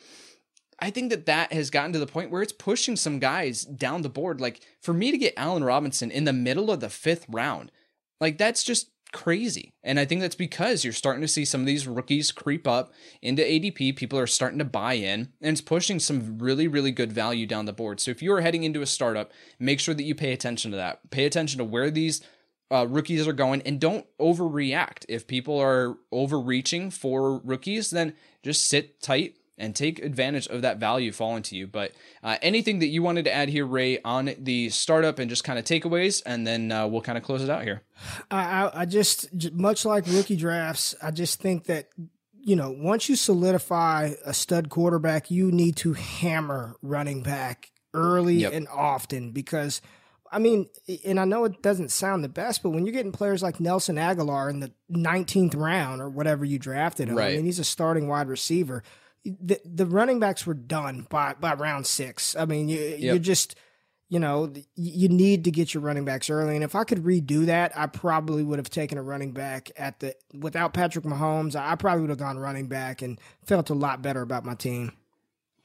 [0.77, 4.01] I think that that has gotten to the point where it's pushing some guys down
[4.01, 4.41] the board.
[4.41, 7.71] Like for me to get Allen Robinson in the middle of the fifth round,
[8.19, 9.73] like that's just crazy.
[9.81, 12.91] And I think that's because you're starting to see some of these rookies creep up
[13.21, 13.95] into ADP.
[13.95, 17.63] People are starting to buy in, and it's pushing some really, really good value down
[17.63, 18.01] the board.
[18.01, 20.77] So if you are heading into a startup, make sure that you pay attention to
[20.77, 21.09] that.
[21.11, 22.21] Pay attention to where these
[22.69, 25.05] uh, rookies are going and don't overreact.
[25.07, 30.77] If people are overreaching for rookies, then just sit tight and take advantage of that
[30.77, 31.67] value falling to you.
[31.67, 31.93] But
[32.23, 35.57] uh, anything that you wanted to add here, Ray, on the startup and just kind
[35.57, 37.83] of takeaways, and then uh, we'll kind of close it out here.
[38.29, 41.89] I, I just, much like rookie drafts, I just think that
[42.37, 48.35] you know once you solidify a stud quarterback, you need to hammer running back early
[48.35, 48.53] yep.
[48.53, 49.81] and often because.
[50.31, 50.67] I mean,
[51.05, 53.95] and I know it doesn't sound the best, but when you're getting players like Nelson
[53.95, 57.33] Agholor in the 19th round or whatever you drafted him, right.
[57.33, 58.83] I mean, he's a starting wide receiver
[59.25, 62.35] the the running backs were done by by round six.
[62.35, 62.99] I mean, you yep.
[62.99, 63.55] you just
[64.07, 66.55] you know you need to get your running backs early.
[66.55, 69.99] And if I could redo that, I probably would have taken a running back at
[69.99, 71.55] the without Patrick Mahomes.
[71.55, 74.91] I probably would have gone running back and felt a lot better about my team.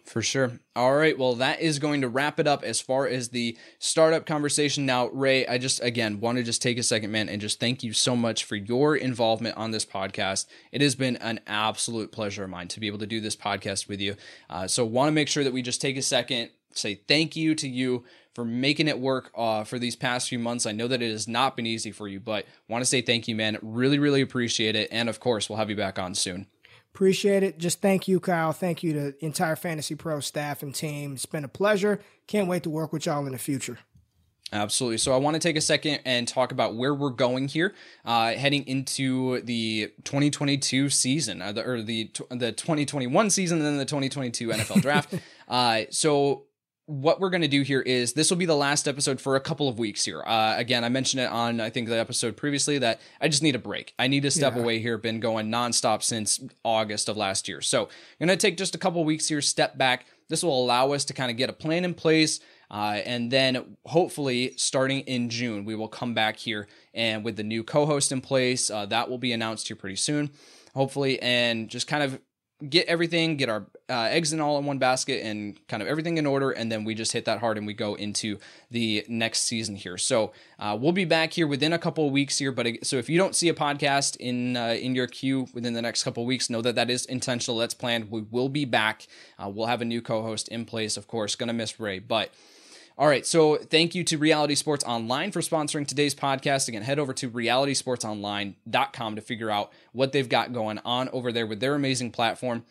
[0.04, 0.58] For sure.
[0.74, 1.16] All right.
[1.16, 4.86] Well, that is going to wrap it up as far as the startup conversation.
[4.86, 7.82] Now, Ray, I just, again, want to just take a second, man, and just thank
[7.82, 10.46] you so much for your involvement on this podcast.
[10.72, 13.88] It has been an absolute pleasure of mine to be able to do this podcast
[13.88, 14.16] with you.
[14.48, 17.54] Uh, so, want to make sure that we just take a second, say thank you
[17.54, 20.66] to you for making it work uh, for these past few months.
[20.66, 23.28] I know that it has not been easy for you, but want to say thank
[23.28, 23.58] you, man.
[23.60, 24.88] Really, really appreciate it.
[24.90, 26.46] And of course, we'll have you back on soon.
[26.94, 27.58] Appreciate it.
[27.58, 28.52] Just thank you, Kyle.
[28.52, 31.14] Thank you to the entire Fantasy Pro staff and team.
[31.14, 32.00] It's been a pleasure.
[32.26, 33.78] Can't wait to work with y'all in the future.
[34.52, 34.98] Absolutely.
[34.98, 37.72] So I want to take a second and talk about where we're going here,
[38.04, 43.78] uh, heading into the 2022 season, uh, the, or the the 2021 season, and then
[43.78, 45.14] the 2022 NFL Draft.
[45.48, 46.46] uh, so
[46.90, 49.40] what we're going to do here is this will be the last episode for a
[49.40, 50.24] couple of weeks here.
[50.26, 53.54] Uh, again, I mentioned it on I think the episode previously that I just need
[53.54, 53.94] a break.
[53.96, 54.62] I need to step yeah.
[54.62, 54.98] away here.
[54.98, 58.78] Been going nonstop since August of last year, so I'm going to take just a
[58.78, 60.06] couple weeks here, step back.
[60.28, 62.40] This will allow us to kind of get a plan in place,
[62.72, 67.44] uh, and then hopefully starting in June we will come back here and with the
[67.44, 70.30] new co-host in place uh, that will be announced here pretty soon,
[70.74, 72.20] hopefully, and just kind of
[72.68, 76.18] get everything, get our uh, eggs and all in one basket, and kind of everything
[76.18, 78.38] in order, and then we just hit that hard and we go into
[78.70, 79.96] the next season here.
[79.96, 82.52] So uh, we'll be back here within a couple of weeks here.
[82.52, 85.82] But so if you don't see a podcast in uh, in your queue within the
[85.82, 87.58] next couple of weeks, know that that is intentional.
[87.58, 88.10] That's planned.
[88.10, 89.06] We will be back.
[89.38, 91.36] Uh, we'll have a new co-host in place, of course.
[91.36, 92.30] Gonna miss Ray, but.
[92.98, 96.68] All right, so thank you to Reality Sports Online for sponsoring today's podcast.
[96.68, 101.46] Again, head over to realitysportsonline.com to figure out what they've got going on over there
[101.46, 102.64] with their amazing platform.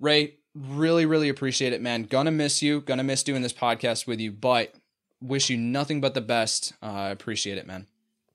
[0.00, 2.04] Ray, really, really appreciate it, man.
[2.04, 4.74] Gonna miss you, gonna miss doing this podcast with you, but
[5.20, 6.72] wish you nothing but the best.
[6.82, 7.86] I uh, appreciate it, man.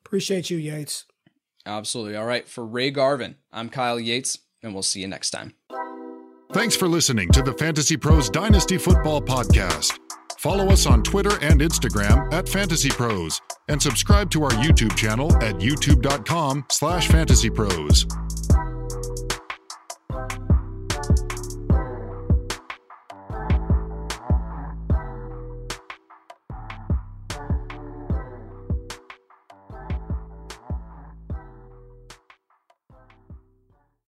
[0.06, 1.06] Appreciate you, Yates.
[1.66, 2.16] Absolutely.
[2.16, 5.54] All right, for Ray Garvin, I'm Kyle Yates, and we'll see you next time.
[6.54, 10.00] Thanks for listening to the FantasyPros Dynasty Football Podcast.
[10.38, 15.56] Follow us on Twitter and Instagram at FantasyPros, and subscribe to our YouTube channel at
[15.56, 18.47] youtube.com slash fantasypros.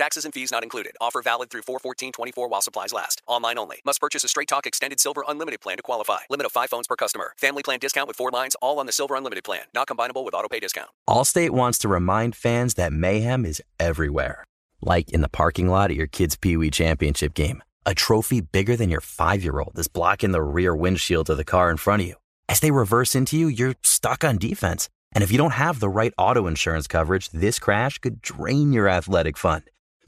[0.00, 0.96] Taxes and fees not included.
[0.98, 3.20] Offer valid through 41424 while supplies last.
[3.26, 3.82] Online only.
[3.84, 6.20] Must purchase a Straight Talk Extended Silver Unlimited plan to qualify.
[6.30, 7.34] Limit of 5 phones per customer.
[7.36, 9.64] Family plan discount with 4 lines all on the Silver Unlimited plan.
[9.74, 10.88] Not combinable with auto pay discount.
[11.06, 14.44] Allstate wants to remind fans that mayhem is everywhere.
[14.80, 17.62] Like in the parking lot at your kid's Pee Wee Championship game.
[17.84, 21.76] A trophy bigger than your 5-year-old is blocking the rear windshield of the car in
[21.76, 22.14] front of you.
[22.48, 24.88] As they reverse into you, you're stuck on defense.
[25.12, 28.88] And if you don't have the right auto insurance coverage, this crash could drain your
[28.88, 29.64] athletic fund.